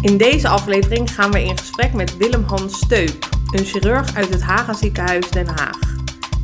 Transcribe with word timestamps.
In 0.00 0.16
deze 0.16 0.48
aflevering 0.48 1.14
gaan 1.14 1.30
we 1.30 1.44
in 1.44 1.58
gesprek 1.58 1.92
met 1.92 2.16
Willem-Hans 2.16 2.78
Steup, 2.78 3.28
een 3.50 3.64
chirurg 3.64 4.14
uit 4.14 4.28
het 4.28 4.42
Haga 4.42 4.72
Ziekenhuis 4.72 5.30
Den 5.30 5.46
Haag. 5.46 5.78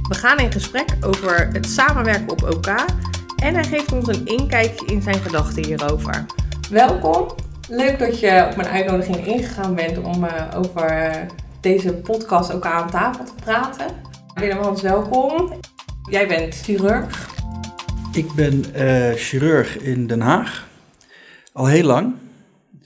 We 0.08 0.14
gaan 0.14 0.38
in 0.38 0.52
gesprek 0.52 0.96
over 1.00 1.48
het 1.52 1.66
samenwerken 1.66 2.30
op 2.30 2.42
OK 2.42 2.66
en 3.36 3.54
hij 3.54 3.64
geeft 3.64 3.92
ons 3.92 4.08
een 4.08 4.26
inkijkje 4.26 4.86
in 4.86 5.02
zijn 5.02 5.18
gedachten 5.20 5.64
hierover. 5.64 6.26
Welkom, 6.70 7.28
leuk 7.68 7.98
dat 7.98 8.20
je 8.20 8.46
op 8.50 8.56
mijn 8.56 8.68
uitnodiging 8.68 9.26
ingegaan 9.26 9.74
bent 9.74 9.98
om 9.98 10.24
uh, 10.24 10.30
over 10.56 11.16
deze 11.60 11.92
podcast 11.92 12.52
ook 12.52 12.64
aan 12.64 12.90
tafel 12.90 13.24
te 13.24 13.34
praten. 13.44 13.86
Willem-Hans, 14.34 14.82
welkom. 14.82 15.52
Jij 16.10 16.26
bent 16.26 16.54
chirurg. 16.54 17.28
Ik 18.12 18.32
ben 18.32 18.64
uh, 18.76 19.12
chirurg 19.14 19.78
in 19.78 20.06
Den 20.06 20.20
Haag, 20.20 20.68
al 21.52 21.66
heel 21.66 21.84
lang. 21.84 22.23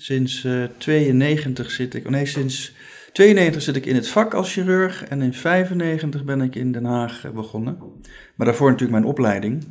Sinds 0.01 0.45
uh, 0.45 0.65
92 0.79 1.71
zit 1.71 1.95
ik, 1.95 2.11
nee, 2.11 2.27
sinds 2.27 2.73
92 3.13 3.63
zit 3.63 3.77
ik 3.77 3.87
in 3.87 3.95
het 3.95 4.09
vak 4.09 4.35
als 4.35 4.53
chirurg 4.53 5.05
en 5.05 5.23
in 5.23 5.35
95 5.35 6.25
ben 6.25 6.41
ik 6.41 6.55
in 6.55 6.73
Den 6.73 6.85
Haag 6.85 7.25
begonnen. 7.35 7.79
Maar 8.35 8.47
daarvoor 8.47 8.71
natuurlijk 8.71 8.99
mijn 8.99 9.11
opleiding, 9.11 9.65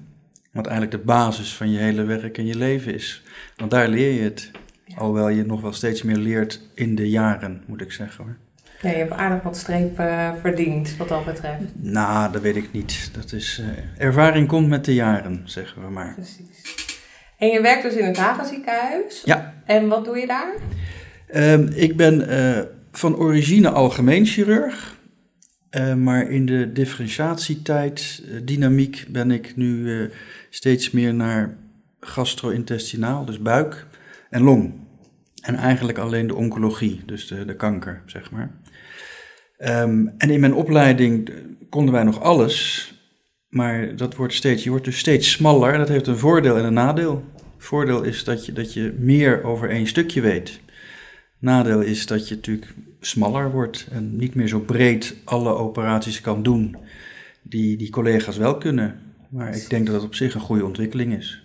wat 0.52 0.68
eigenlijk 0.68 0.98
de 0.98 1.06
basis 1.06 1.54
van 1.54 1.72
je 1.72 1.78
hele 1.78 2.04
werk 2.04 2.38
en 2.38 2.46
je 2.46 2.56
leven 2.56 2.94
is. 2.94 3.24
Want 3.56 3.72
daar 3.72 3.88
leer 3.88 4.12
je 4.12 4.22
het, 4.22 4.52
alhoewel 4.96 5.30
je 5.30 5.46
nog 5.46 5.62
wel 5.62 5.74
steeds 5.74 6.04
meer 6.04 6.18
leert 6.18 6.62
in 6.74 6.96
de 6.96 7.10
jaren, 7.10 7.64
moet 7.66 7.82
ik 7.82 7.92
zeggen 7.92 8.24
hoor. 8.24 8.38
Ja, 8.82 8.90
je 8.90 8.96
hebt 8.96 9.12
aardig 9.12 9.44
wat 9.44 9.58
streep 9.58 10.00
uh, 10.00 10.32
verdiend 10.42 10.98
wat 10.98 11.08
dat 11.08 11.26
betreft. 11.26 11.64
Nou, 11.74 12.32
dat 12.32 12.42
weet 12.42 12.56
ik 12.56 12.72
niet. 12.72 13.10
Dat 13.14 13.32
is, 13.32 13.62
uh, 13.62 14.06
ervaring 14.06 14.48
komt 14.48 14.68
met 14.68 14.86
de 14.86 14.94
jaren, 14.94 15.42
zeggen 15.46 15.82
we 15.82 15.90
maar. 15.90 16.14
Precies. 16.14 16.87
En 17.38 17.48
je 17.48 17.62
werkt 17.62 17.84
dus 17.84 17.94
in 17.94 18.06
het 18.06 18.18
Haga 18.18 18.46
ziekenhuis. 18.46 19.22
Ja. 19.26 19.54
En 19.66 19.88
wat 19.88 20.06
doe 20.06 20.18
je 20.18 20.28
daar? 20.28 20.54
Um, 21.36 21.68
ik 21.76 21.98
ben 21.98 22.30
uh, 22.30 22.60
van 22.92 23.16
origine 23.18 23.70
algemeen 23.70 24.26
chirurg. 24.26 24.96
maar 25.98 26.30
in 26.30 26.46
de 26.46 26.72
differentiatietijd, 26.72 28.24
dynamiek, 28.44 29.06
ben 29.10 29.32
ik 29.32 29.56
nu 29.56 30.10
steeds 30.50 30.92
meer 30.92 31.14
naar 31.14 31.58
gastro-intestinaal, 32.00 33.26
dus 33.26 33.42
buik 33.42 33.86
en 34.30 34.42
long. 34.42 34.74
En 35.42 35.56
eigenlijk 35.56 35.98
alleen 35.98 36.28
de 36.28 36.36
oncologie, 36.36 37.02
dus 37.06 37.28
de, 37.28 37.46
de 37.46 37.56
kanker, 37.56 38.02
zeg 38.06 38.32
maar. 38.32 38.52
Um, 39.60 40.14
en 40.18 40.30
in 40.30 40.40
mijn 40.40 40.54
opleiding 40.54 41.32
konden 41.70 41.94
wij 41.94 42.04
nog 42.04 42.22
alles, 42.22 42.92
maar 43.50 43.96
dat 43.96 44.16
wordt 44.16 44.34
steeds, 44.34 44.64
je 44.64 44.70
wordt 44.70 44.86
dus 44.86 44.98
steeds 44.98 45.32
smaller. 45.32 45.78
Dat 45.78 45.88
heeft 45.88 46.08
een 46.08 46.18
voordeel 46.18 46.58
en 46.58 46.66
een 46.66 46.74
nadeel. 46.74 47.24
Voordeel 47.68 48.04
is 48.04 48.24
dat 48.24 48.46
je, 48.46 48.54
dat 48.54 48.74
je 48.74 48.94
meer 49.00 49.44
over 49.44 49.70
één 49.70 49.88
stukje 49.88 50.22
weet. 50.22 50.60
Nadeel 51.40 51.82
is 51.82 52.06
dat 52.06 52.28
je 52.28 52.36
natuurlijk 52.36 52.74
smaller 53.00 53.52
wordt 53.52 53.88
en 53.92 54.16
niet 54.16 54.36
meer 54.36 54.48
zo 54.48 54.60
breed 54.60 55.16
alle 55.24 55.54
operaties 55.54 56.22
kan 56.22 56.44
doen 56.44 56.78
die, 57.42 57.78
die 57.78 57.90
collega's 57.90 58.38
wel 58.38 58.58
kunnen. 58.58 59.00
Maar 59.30 59.56
ik 59.56 59.70
denk 59.70 59.86
dat 59.86 59.96
dat 59.96 60.04
op 60.04 60.16
zich 60.16 60.34
een 60.34 60.42
goede 60.42 60.66
ontwikkeling 60.66 61.18
is. 61.18 61.44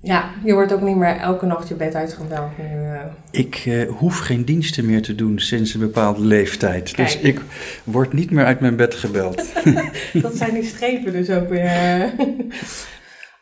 Ja, 0.00 0.30
je 0.44 0.52
wordt 0.52 0.72
ook 0.72 0.82
niet 0.82 0.96
meer 0.96 1.16
elke 1.16 1.46
nacht 1.46 1.68
je 1.68 1.74
bed 1.74 1.94
uitgebeld. 1.94 2.50
Uh... 2.60 3.00
Ik 3.30 3.64
uh, 3.66 3.90
hoef 3.90 4.18
geen 4.18 4.44
diensten 4.44 4.86
meer 4.86 5.02
te 5.02 5.14
doen 5.14 5.38
sinds 5.38 5.74
een 5.74 5.80
bepaalde 5.80 6.20
leeftijd. 6.20 6.90
Kijk. 6.90 7.08
Dus 7.08 7.20
ik 7.20 7.40
word 7.84 8.12
niet 8.12 8.30
meer 8.30 8.44
uit 8.44 8.60
mijn 8.60 8.76
bed 8.76 8.94
gebeld. 8.94 9.52
dat 10.22 10.36
zijn 10.36 10.54
die 10.54 10.64
strepen 10.64 11.12
dus 11.12 11.30
ook 11.30 11.48
weer. 11.48 12.12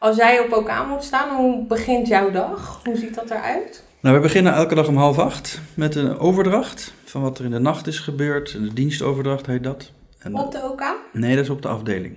Als 0.02 0.16
jij 0.16 0.40
op 0.40 0.52
OK 0.52 0.86
moet 0.88 1.04
staan, 1.04 1.36
hoe 1.36 1.66
begint 1.66 2.08
jouw 2.08 2.30
dag? 2.30 2.80
Hoe 2.84 2.96
ziet 2.96 3.14
dat 3.14 3.30
eruit? 3.30 3.84
Nou, 4.00 4.16
we 4.16 4.22
beginnen 4.22 4.52
elke 4.52 4.74
dag 4.74 4.88
om 4.88 4.96
half 4.96 5.18
acht 5.18 5.60
met 5.74 5.94
een 5.94 6.18
overdracht 6.18 6.94
van 7.04 7.22
wat 7.22 7.38
er 7.38 7.44
in 7.44 7.50
de 7.50 7.58
nacht 7.58 7.86
is 7.86 7.98
gebeurd. 7.98 8.52
De 8.52 8.72
dienstoverdracht 8.72 9.46
heet 9.46 9.64
dat. 9.64 9.92
En 10.18 10.34
op 10.34 10.52
de 10.52 10.62
OK? 10.62 10.82
Nee, 11.12 11.34
dat 11.34 11.44
is 11.44 11.50
op 11.50 11.62
de 11.62 11.68
afdeling. 11.68 12.16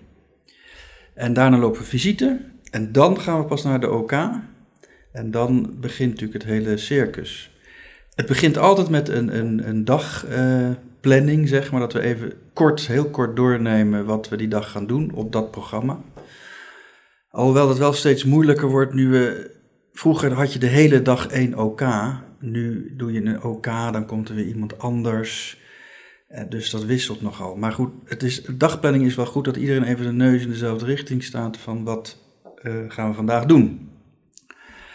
En 1.14 1.34
daarna 1.34 1.58
lopen 1.58 1.80
we 1.80 1.86
visite. 1.86 2.40
En 2.72 2.92
dan 2.92 3.20
gaan 3.20 3.40
we 3.40 3.46
pas 3.46 3.64
naar 3.64 3.80
de 3.80 3.92
OK. 3.92 4.12
En 5.12 5.32
dan 5.32 5.76
begint 5.80 6.10
natuurlijk 6.10 6.44
het 6.44 6.52
hele 6.52 6.78
circus. 6.78 7.52
Het 8.16 8.26
begint 8.26 8.58
altijd 8.58 8.90
met 8.90 9.10
een, 9.10 9.38
een, 9.38 9.68
een 9.68 9.86
dagplanning, 9.86 11.42
uh, 11.42 11.48
zeg 11.48 11.72
maar. 11.72 11.80
Dat 11.80 11.94
we 11.94 12.00
even 12.00 12.34
kort, 12.54 12.88
heel 12.88 13.10
kort 13.10 13.36
doornemen 13.36 14.06
wat 14.06 14.30
we 14.30 14.38
die 14.38 14.48
dag 14.48 14.72
gaan 14.72 14.88
doen 14.88 15.12
op 15.14 15.32
dat 15.32 15.52
programma. 15.52 16.00
Alhoewel 17.36 17.70
het 17.70 17.78
wel 17.78 17.94
steeds 17.94 18.24
moeilijker 18.24 18.70
wordt 18.70 18.94
nu 18.94 19.10
we... 19.10 19.52
Vroeger 19.94 20.34
had 20.34 20.54
je 20.54 20.60
de 20.60 20.68
hele 20.68 21.02
dag 21.02 21.28
één 21.28 21.58
OK. 21.58 21.84
Nu 22.40 22.94
doe 22.98 23.12
je 23.12 23.26
een 23.26 23.44
OK, 23.44 23.66
dan 23.66 24.06
komt 24.06 24.30
er 24.30 24.36
weer 24.36 24.46
iemand 24.46 24.80
anders. 24.80 25.60
Dus 26.50 26.70
dat 26.70 26.86
wisselt 26.86 27.22
nogal. 27.22 27.56
Maar 27.56 27.72
goed, 27.72 27.92
het 28.06 28.24
is, 28.24 28.44
dagplanning 28.44 29.06
is 29.06 29.16
wel 29.16 29.26
goed 29.26 29.46
dat 29.46 29.56
iedereen 29.56 29.84
even 29.84 30.06
de 30.06 30.12
neus 30.12 30.42
in 30.42 30.50
dezelfde 30.50 30.86
richting 30.86 31.24
staat 31.24 31.58
van 31.58 31.84
wat 31.84 32.18
uh, 32.64 32.74
gaan 32.88 33.10
we 33.10 33.16
vandaag 33.16 33.46
doen. 33.46 33.90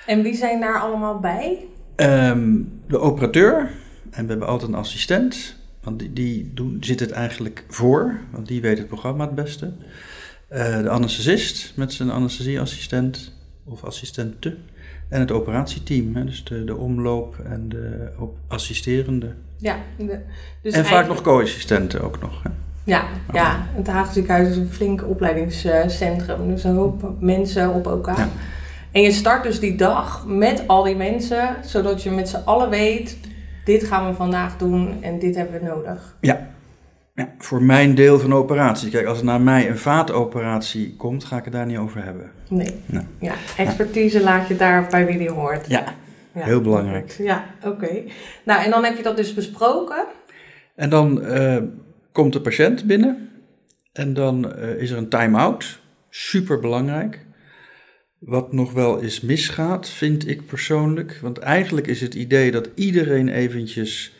En 0.06 0.22
wie 0.22 0.34
zijn 0.34 0.60
daar 0.60 0.80
allemaal 0.80 1.18
bij? 1.18 1.66
Um, 1.96 2.72
de 2.88 2.98
operateur. 2.98 3.70
En 4.10 4.24
we 4.24 4.30
hebben 4.30 4.48
altijd 4.48 4.70
een 4.70 4.78
assistent. 4.78 5.56
Want 5.82 5.98
die, 5.98 6.12
die 6.12 6.50
doen, 6.54 6.76
zit 6.80 7.00
het 7.00 7.10
eigenlijk 7.10 7.64
voor. 7.68 8.20
Want 8.30 8.46
die 8.46 8.60
weet 8.60 8.78
het 8.78 8.88
programma 8.88 9.24
het 9.24 9.34
beste. 9.34 9.72
Uh, 10.52 10.82
de 10.82 10.88
anesthesist 10.88 11.72
met 11.76 11.92
zijn 11.92 12.10
anesthesieassistent 12.10 13.32
of 13.64 13.84
assistente. 13.84 14.56
En 15.08 15.20
het 15.20 15.30
operatieteam. 15.30 16.16
Hè, 16.16 16.24
dus 16.24 16.44
de, 16.44 16.64
de 16.64 16.76
omloop 16.76 17.38
en 17.44 17.68
de 17.68 18.08
assisterende. 18.48 19.34
Ja, 19.56 19.78
de, 19.96 20.18
dus 20.62 20.74
en 20.74 20.84
vaak 20.84 21.08
nog 21.08 21.22
co-assistenten 21.22 22.02
ook 22.02 22.20
nog. 22.20 22.42
Hè. 22.42 22.50
Ja, 22.84 23.04
ja, 23.32 23.66
het 23.72 23.86
Haagse 23.86 24.12
ziekenhuis 24.12 24.48
is 24.48 24.56
een 24.56 24.68
flink 24.70 25.08
opleidingscentrum. 25.08 26.48
Dus 26.48 26.64
een 26.64 26.74
hoop 26.74 27.14
mensen 27.20 27.74
op 27.74 27.86
elkaar. 27.86 28.18
Ja. 28.18 28.28
En 28.92 29.02
je 29.02 29.12
start 29.12 29.42
dus 29.42 29.60
die 29.60 29.76
dag 29.76 30.26
met 30.26 30.64
al 30.66 30.82
die 30.82 30.96
mensen, 30.96 31.56
zodat 31.64 32.02
je 32.02 32.10
met 32.10 32.28
z'n 32.28 32.42
allen 32.44 32.70
weet: 32.70 33.18
dit 33.64 33.84
gaan 33.84 34.06
we 34.06 34.14
vandaag 34.14 34.56
doen 34.56 35.02
en 35.02 35.18
dit 35.18 35.34
hebben 35.34 35.60
we 35.60 35.66
nodig. 35.66 36.16
Ja. 36.20 36.49
Ja, 37.20 37.34
voor 37.38 37.62
mijn 37.62 37.94
deel 37.94 38.18
van 38.18 38.30
de 38.30 38.36
operatie. 38.36 38.90
Kijk, 38.90 39.06
als 39.06 39.18
er 39.18 39.24
naar 39.24 39.40
mij 39.40 39.68
een 39.68 39.78
vaatoperatie 39.78 40.94
komt, 40.96 41.24
ga 41.24 41.36
ik 41.36 41.44
het 41.44 41.52
daar 41.52 41.66
niet 41.66 41.78
over 41.78 42.04
hebben. 42.04 42.30
Nee. 42.48 42.74
nee. 42.86 43.04
Ja, 43.18 43.34
expertise 43.56 44.18
ja. 44.18 44.24
laat 44.24 44.48
je 44.48 44.56
daar 44.56 44.86
bij 44.90 45.06
wie 45.06 45.18
die 45.18 45.30
hoort. 45.30 45.66
Ja, 45.68 45.84
ja. 46.34 46.44
heel 46.44 46.60
belangrijk. 46.60 47.10
Ja, 47.18 47.44
oké. 47.64 47.84
Okay. 47.84 48.12
Nou, 48.44 48.64
en 48.64 48.70
dan 48.70 48.84
heb 48.84 48.96
je 48.96 49.02
dat 49.02 49.16
dus 49.16 49.34
besproken. 49.34 50.04
En 50.74 50.90
dan. 50.90 51.24
Uh, 51.24 51.56
komt 52.12 52.32
de 52.32 52.40
patiënt 52.40 52.84
binnen 52.84 53.30
en 53.92 54.14
dan 54.14 54.52
uh, 54.58 54.80
is 54.80 54.90
er 54.90 54.98
een 54.98 55.08
time-out. 55.08 55.78
Super 56.08 56.60
belangrijk. 56.60 57.26
Wat 58.18 58.52
nog 58.52 58.72
wel 58.72 59.02
eens 59.02 59.20
misgaat, 59.20 59.88
vind 59.88 60.28
ik 60.28 60.46
persoonlijk. 60.46 61.18
Want 61.22 61.38
eigenlijk 61.38 61.86
is 61.86 62.00
het 62.00 62.14
idee 62.14 62.50
dat 62.50 62.70
iedereen 62.74 63.28
eventjes 63.28 64.16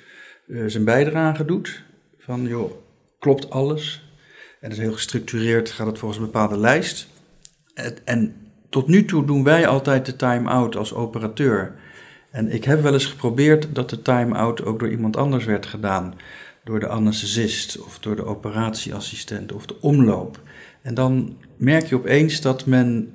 uh, 0.46 0.64
zijn 0.66 0.84
bijdrage 0.84 1.44
doet. 1.44 1.82
Van 2.18 2.46
joh, 2.46 2.72
klopt 3.20 3.50
alles? 3.50 4.02
En 4.60 4.70
is 4.70 4.78
heel 4.78 4.92
gestructureerd, 4.92 5.70
gaat 5.70 5.86
het 5.86 5.98
volgens 5.98 6.20
een 6.20 6.26
bepaalde 6.26 6.56
lijst. 6.56 7.08
En, 8.04 8.34
tot 8.68 8.88
nu 8.88 9.04
toe 9.04 9.24
doen 9.24 9.44
wij 9.44 9.66
altijd 9.66 10.06
de 10.06 10.16
time-out 10.16 10.76
als 10.76 10.94
operateur. 10.94 11.74
En 12.30 12.52
ik 12.52 12.64
heb 12.64 12.82
wel 12.82 12.92
eens 12.92 13.06
geprobeerd 13.06 13.74
dat 13.74 13.90
de 13.90 14.02
time-out 14.02 14.64
ook 14.64 14.78
door 14.78 14.90
iemand 14.90 15.16
anders 15.16 15.44
werd 15.44 15.66
gedaan 15.66 16.14
door 16.64 16.80
de 16.80 16.88
anesthesist 16.88 17.80
of 17.80 17.98
door 17.98 18.16
de 18.16 18.24
operatieassistent 18.24 19.52
of 19.52 19.66
de 19.66 19.80
omloop. 19.80 20.40
En 20.82 20.94
dan 20.94 21.36
merk 21.56 21.86
je 21.86 21.94
opeens 21.94 22.40
dat 22.40 22.66
men 22.66 23.14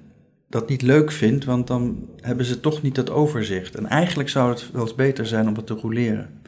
dat 0.49 0.69
niet 0.69 0.81
leuk 0.81 1.11
vindt, 1.11 1.45
want 1.45 1.67
dan 1.67 2.09
hebben 2.22 2.45
ze 2.45 2.59
toch 2.59 2.81
niet 2.81 2.95
dat 2.95 3.09
overzicht. 3.09 3.75
En 3.75 3.85
eigenlijk 3.85 4.29
zou 4.29 4.49
het 4.49 4.72
wel 4.72 4.81
eens 4.81 4.96
beter 4.96 5.25
zijn 5.25 5.47
om 5.47 5.53
dat 5.53 5.67
te 5.67 5.73
roleren 5.73 6.41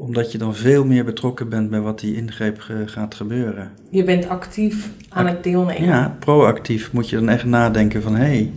omdat 0.00 0.32
je 0.32 0.38
dan 0.38 0.54
veel 0.54 0.84
meer 0.84 1.04
betrokken 1.04 1.48
bent 1.48 1.70
bij 1.70 1.80
wat 1.80 2.00
die 2.00 2.16
ingreep 2.16 2.60
ge 2.60 2.82
gaat 2.86 3.14
gebeuren. 3.14 3.70
Je 3.90 4.04
bent 4.04 4.28
actief 4.28 4.90
aan 5.08 5.26
het 5.26 5.42
deelnemen. 5.42 5.84
Ja, 5.84 6.16
proactief 6.18 6.92
moet 6.92 7.08
je 7.08 7.16
dan 7.16 7.28
echt 7.28 7.44
nadenken 7.44 8.02
van 8.02 8.14
hé, 8.14 8.24
hey, 8.24 8.52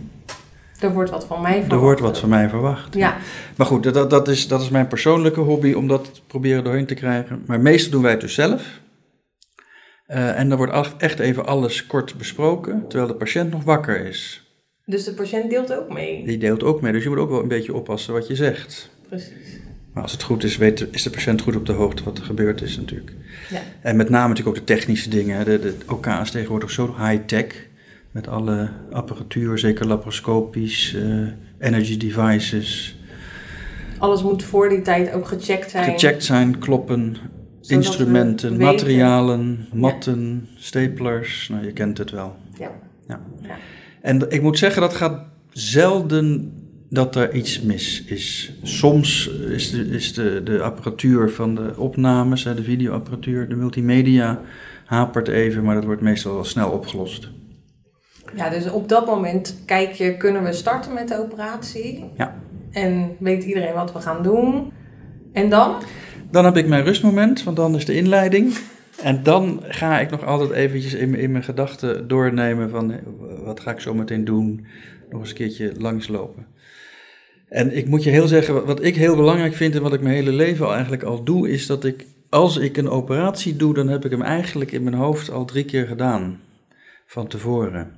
er 0.80 0.92
wordt 0.92 1.10
wat 1.10 1.26
van 1.26 1.40
mij 1.40 1.52
verwacht. 1.52 1.72
Er 1.72 1.78
wordt 1.78 2.00
wat 2.00 2.18
van 2.18 2.28
mij 2.28 2.48
verwacht. 2.48 2.94
Ja. 2.94 3.16
Maar 3.56 3.66
goed, 3.66 3.82
dat, 3.94 4.10
dat, 4.10 4.28
is, 4.28 4.48
dat 4.48 4.60
is 4.60 4.68
mijn 4.68 4.86
persoonlijke 4.86 5.40
hobby 5.40 5.72
om 5.72 5.88
dat 5.88 6.22
proberen 6.26 6.64
doorheen 6.64 6.86
te 6.86 6.94
krijgen. 6.94 7.42
Maar 7.46 7.60
meestal 7.60 7.90
doen 7.90 8.02
wij 8.02 8.10
het 8.10 8.20
dus 8.20 8.34
zelf. 8.34 8.80
Uh, 10.08 10.38
en 10.38 10.48
dan 10.48 10.58
wordt 10.58 10.96
echt 10.96 11.18
even 11.18 11.46
alles 11.46 11.86
kort 11.86 12.18
besproken, 12.18 12.88
terwijl 12.88 13.10
de 13.10 13.16
patiënt 13.16 13.50
nog 13.50 13.64
wakker 13.64 14.06
is. 14.06 14.48
Dus 14.84 15.04
de 15.04 15.14
patiënt 15.14 15.50
deelt 15.50 15.74
ook 15.74 15.92
mee? 15.92 16.24
Die 16.24 16.38
deelt 16.38 16.62
ook 16.62 16.80
mee, 16.80 16.92
dus 16.92 17.02
je 17.02 17.08
moet 17.08 17.18
ook 17.18 17.30
wel 17.30 17.42
een 17.42 17.48
beetje 17.48 17.74
oppassen 17.74 18.12
wat 18.12 18.26
je 18.26 18.34
zegt. 18.34 18.90
Precies. 19.08 19.60
Maar 19.94 20.02
als 20.02 20.12
het 20.12 20.22
goed 20.22 20.44
is, 20.44 20.56
weet, 20.56 20.86
is 20.90 21.02
de 21.02 21.10
patiënt 21.10 21.40
goed 21.40 21.56
op 21.56 21.66
de 21.66 21.72
hoogte 21.72 22.04
wat 22.04 22.18
er 22.18 22.24
gebeurd 22.24 22.62
is 22.62 22.76
natuurlijk. 22.76 23.12
Ja. 23.50 23.60
En 23.80 23.96
met 23.96 24.08
name 24.08 24.28
natuurlijk 24.28 24.56
ook 24.56 24.66
de 24.66 24.74
technische 24.74 25.08
dingen. 25.08 25.44
De, 25.44 25.58
de 25.60 25.74
OK 25.86 26.06
is 26.06 26.30
tegenwoordig 26.30 26.70
zo 26.70 26.94
high-tech 26.98 27.66
met 28.10 28.28
alle 28.28 28.70
apparatuur, 28.90 29.58
zeker 29.58 29.86
laparoscopisch, 29.86 30.92
uh, 30.92 31.28
energy 31.58 31.96
devices. 31.96 32.98
alles 33.98 34.22
moet 34.22 34.42
voor 34.42 34.68
die 34.68 34.82
tijd 34.82 35.12
ook 35.12 35.28
gecheckt 35.28 35.70
zijn. 35.70 35.84
Gecheckt 35.84 36.24
zijn, 36.24 36.58
kloppen, 36.58 37.16
instrumenten, 37.60 38.56
materialen, 38.56 39.66
matten, 39.72 40.48
staplers. 40.56 41.48
Nou, 41.48 41.64
je 41.64 41.72
kent 41.72 41.98
het 41.98 42.10
wel. 42.10 42.36
Ja. 42.58 42.70
Ja. 43.08 43.20
Ja. 43.42 43.56
En 44.00 44.30
ik 44.30 44.42
moet 44.42 44.58
zeggen, 44.58 44.82
dat 44.82 44.94
gaat 44.94 45.24
zelden 45.50 46.52
dat 46.94 47.16
er 47.16 47.34
iets 47.34 47.60
mis 47.60 48.04
is. 48.04 48.52
Soms 48.62 49.28
is 49.28 49.70
de, 49.70 49.86
is 49.88 50.14
de, 50.14 50.40
de 50.44 50.62
apparatuur 50.62 51.30
van 51.30 51.54
de 51.54 51.72
opnames, 51.76 52.42
de 52.42 52.62
videoapparatuur, 52.62 53.48
de 53.48 53.54
multimedia, 53.56 54.40
hapert 54.84 55.28
even, 55.28 55.64
maar 55.64 55.74
dat 55.74 55.84
wordt 55.84 56.00
meestal 56.02 56.34
wel 56.34 56.44
snel 56.44 56.70
opgelost. 56.70 57.28
Ja, 58.36 58.50
dus 58.50 58.70
op 58.70 58.88
dat 58.88 59.06
moment 59.06 59.62
kijk 59.66 59.92
je, 59.92 60.16
kunnen 60.16 60.44
we 60.44 60.52
starten 60.52 60.94
met 60.94 61.08
de 61.08 61.18
operatie? 61.18 62.04
Ja. 62.16 62.40
En 62.70 63.16
weet 63.18 63.44
iedereen 63.44 63.74
wat 63.74 63.92
we 63.92 64.00
gaan 64.00 64.22
doen? 64.22 64.72
En 65.32 65.48
dan? 65.50 65.74
Dan 66.30 66.44
heb 66.44 66.56
ik 66.56 66.66
mijn 66.68 66.84
rustmoment, 66.84 67.42
want 67.44 67.56
dan 67.56 67.74
is 67.74 67.84
de 67.84 67.96
inleiding. 67.96 68.54
En 69.02 69.22
dan 69.22 69.60
ga 69.68 70.00
ik 70.00 70.10
nog 70.10 70.24
altijd 70.24 70.50
eventjes 70.50 70.94
in, 70.94 71.10
mijn- 71.10 71.22
in 71.22 71.32
mijn 71.32 71.44
gedachten 71.44 72.08
doornemen 72.08 72.70
van 72.70 72.92
eh, 72.92 72.98
wat 73.44 73.60
ga 73.60 73.70
ik 73.70 73.80
zo 73.80 73.94
meteen 73.94 74.24
doen. 74.24 74.66
Nog 75.10 75.20
eens 75.20 75.28
een 75.30 75.36
keertje 75.36 75.72
langslopen. 75.78 76.46
En 77.48 77.76
ik 77.76 77.88
moet 77.88 78.02
je 78.02 78.10
heel 78.10 78.28
zeggen, 78.28 78.66
wat- 78.66 78.82
ik 78.84 78.96
heel 78.96 79.16
belangrijk 79.16 79.54
vind 79.54 79.74
en 79.74 79.82
wat 79.82 79.92
ik 79.92 80.00
mijn 80.00 80.14
hele 80.14 80.32
leven 80.32 80.66
al 80.66 80.72
eigenlijk 80.72 81.02
al 81.02 81.24
doe, 81.24 81.50
is 81.50 81.66
dat 81.66 81.84
ik, 81.84 82.06
als 82.28 82.56
ik 82.56 82.76
een 82.76 82.88
operatie 82.88 83.56
doe, 83.56 83.74
dan 83.74 83.88
heb 83.88 84.04
ik 84.04 84.10
hem 84.10 84.22
eigenlijk 84.22 84.72
in 84.72 84.82
mijn 84.82 84.96
hoofd 84.96 85.30
al 85.30 85.44
drie 85.44 85.64
keer 85.64 85.86
gedaan. 85.86 86.40
Van 87.06 87.26
tevoren. 87.26 87.90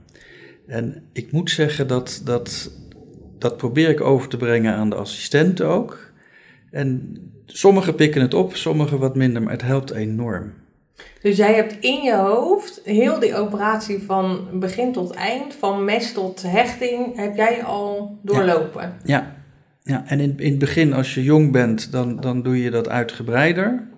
En 0.67 1.03
ik 1.13 1.33
moet 1.33 1.51
zeggen 1.51 1.87
dat, 1.89 2.21
dat, 2.25 2.71
dat 3.39 3.57
probeer 3.57 3.89
ik 3.89 4.01
over 4.01 4.29
te 4.29 4.37
brengen 4.37 4.75
aan 4.75 4.91
de 4.91 4.97
assistenten 4.97 5.67
ook. 5.67 6.11
En 6.71 7.17
sommigen 7.47 7.95
pikken 7.95 8.21
het 8.21 8.35
op, 8.35 8.57
sommigen 8.57 8.99
wat 8.99 9.17
minder, 9.17 9.43
maar 9.43 9.53
het 9.53 9.63
helpt 9.63 9.91
enorm. 9.91 10.53
Dus 11.23 11.37
jij 11.37 11.55
hebt 11.55 11.77
in 11.81 12.03
je 12.03 12.15
hoofd 12.15 12.81
heel 12.85 13.19
die 13.21 13.37
operatie 13.37 14.03
van 14.03 14.49
begin 14.53 14.93
tot 14.93 15.11
eind, 15.11 15.55
van 15.55 15.85
mes 15.85 16.13
tot 16.13 16.43
hechting, 16.43 17.17
heb 17.17 17.37
jij 17.37 17.65
al 17.65 18.19
doorlopen. 18.23 18.97
Ja, 19.05 19.37
ja. 19.83 20.05
en 20.07 20.21
in, 20.21 20.35
in 20.39 20.51
het 20.51 20.59
begin 20.59 20.93
als 20.93 21.15
je 21.15 21.23
jong 21.23 21.53
bent, 21.53 21.93
dan, 21.93 22.21
dan 22.21 22.43
doe 22.43 22.63
je 22.63 22.71
dat 22.71 22.89
uitgebreider. 22.89 23.89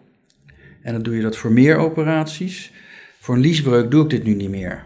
En 0.83 0.93
dan 0.93 1.03
doe 1.03 1.17
je 1.17 1.23
dat 1.23 1.37
voor 1.37 1.53
meer 1.53 1.77
operaties. 1.77 2.73
Voor 3.21 3.35
een 3.35 3.41
liesbreuk 3.41 3.91
doe 3.91 4.03
ik 4.03 4.11
dit 4.11 4.25
nu 4.25 4.35
niet 4.35 4.51
meer. 4.51 4.85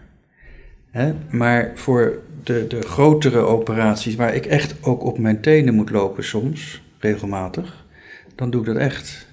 Hè? 0.91 1.13
Maar 1.31 1.73
voor 1.75 2.23
de, 2.45 2.67
de 2.67 2.81
grotere 2.81 3.39
operaties, 3.39 4.15
waar 4.15 4.35
ik 4.35 4.47
echt 4.47 4.75
ook 4.81 5.05
op 5.05 5.19
mijn 5.19 5.41
tenen 5.41 5.75
moet 5.75 5.91
lopen 5.91 6.25
soms, 6.25 6.83
regelmatig, 6.99 7.85
dan 8.35 8.51
doe 8.51 8.61
ik 8.61 8.67
dat 8.67 8.77
echt. 8.77 9.31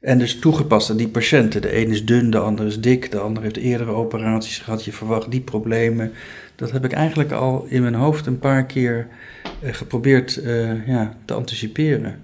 En 0.00 0.18
dus 0.18 0.38
toegepast 0.38 0.90
aan 0.90 0.96
die 0.96 1.08
patiënten. 1.08 1.62
De 1.62 1.76
een 1.76 1.88
is 1.88 2.04
dun, 2.04 2.30
de 2.30 2.38
ander 2.38 2.66
is 2.66 2.80
dik, 2.80 3.10
de 3.10 3.18
ander 3.18 3.42
heeft 3.42 3.56
eerdere 3.56 3.90
operaties 3.90 4.58
gehad. 4.58 4.84
Je 4.84 4.92
verwacht 4.92 5.30
die 5.30 5.40
problemen. 5.40 6.12
Dat 6.56 6.70
heb 6.70 6.84
ik 6.84 6.92
eigenlijk 6.92 7.32
al 7.32 7.64
in 7.68 7.82
mijn 7.82 7.94
hoofd 7.94 8.26
een 8.26 8.38
paar 8.38 8.66
keer 8.66 9.08
eh, 9.62 9.72
geprobeerd 9.74 10.36
eh, 10.36 10.86
ja, 10.86 11.16
te 11.24 11.34
anticiperen. 11.34 12.20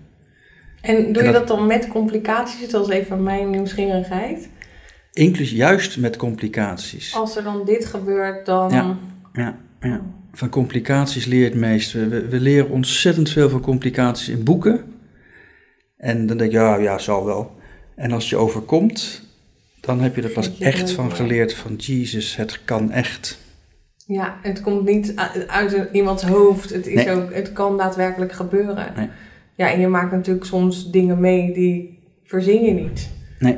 En 0.81 0.95
doe 1.13 1.23
En 1.23 1.27
je 1.27 1.33
dat- 1.33 1.33
dat 1.33 1.57
dan 1.57 1.67
met 1.67 1.89
complicaties? 1.89 2.71
Dat 2.71 2.89
is 2.89 2.95
even 2.95 3.23
mijn 3.23 3.51
nieuwsgierigheid. 3.51 4.49
Inclusief 5.13 5.57
juist 5.59 5.99
met 5.99 6.17
complicaties. 6.17 7.15
Als 7.15 7.37
er 7.37 7.43
dan 7.43 7.65
dit 7.65 7.87
gebeurt, 7.87 8.47
dan... 8.47 8.71
Ja. 8.71 8.97
Ja, 9.33 9.59
ja. 9.81 10.01
Van 10.33 10.49
complicaties 10.49 11.25
leer 11.25 11.39
je 11.39 11.45
het 11.45 11.55
meest. 11.55 11.93
We, 11.93 12.09
we, 12.09 12.29
we 12.29 12.41
leren 12.41 12.71
ontzettend 12.71 13.31
veel 13.31 13.49
van 13.49 13.61
complicaties 13.61 14.29
in 14.29 14.45
boeken. 14.45 14.81
En 15.97 16.27
dan 16.27 16.37
denk 16.37 16.51
je, 16.51 16.59
ja, 16.59 16.77
ja, 16.77 16.99
zal 16.99 17.25
wel. 17.25 17.55
En 17.97 18.13
als 18.13 18.31
je 18.31 18.37
overkomt, 18.37 19.23
dan 19.81 20.01
heb 20.01 20.17
je 20.17 20.23
er 20.23 20.29
pas 20.31 20.59
echt 20.59 20.91
van 20.91 21.13
geleerd 21.13 21.55
van, 21.55 21.75
Jesus, 21.75 22.37
het 22.37 22.61
kan 22.65 22.91
echt. 22.91 23.39
Ja, 24.07 24.39
het 24.43 24.61
komt 24.61 24.85
niet 24.85 25.13
uit 25.47 25.89
iemands 25.93 26.23
hoofd. 26.23 26.71
Het, 26.71 26.87
is 26.87 27.05
Nee. 27.05 27.15
ook, 27.15 27.35
het 27.35 27.53
kan 27.53 27.77
daadwerkelijk 27.77 28.33
gebeuren. 28.33 28.93
Nee. 28.97 29.09
Ja, 29.57 29.73
en 29.73 29.81
je 29.81 29.89
maakt 29.89 30.13
natuurlijk 30.13 30.47
soms 30.47 30.91
dingen 30.91 31.21
mee 31.21 31.53
die 31.53 31.99
verzin 32.25 32.63
je 32.65 32.73
niet. 32.73 33.09
Nee, 33.39 33.57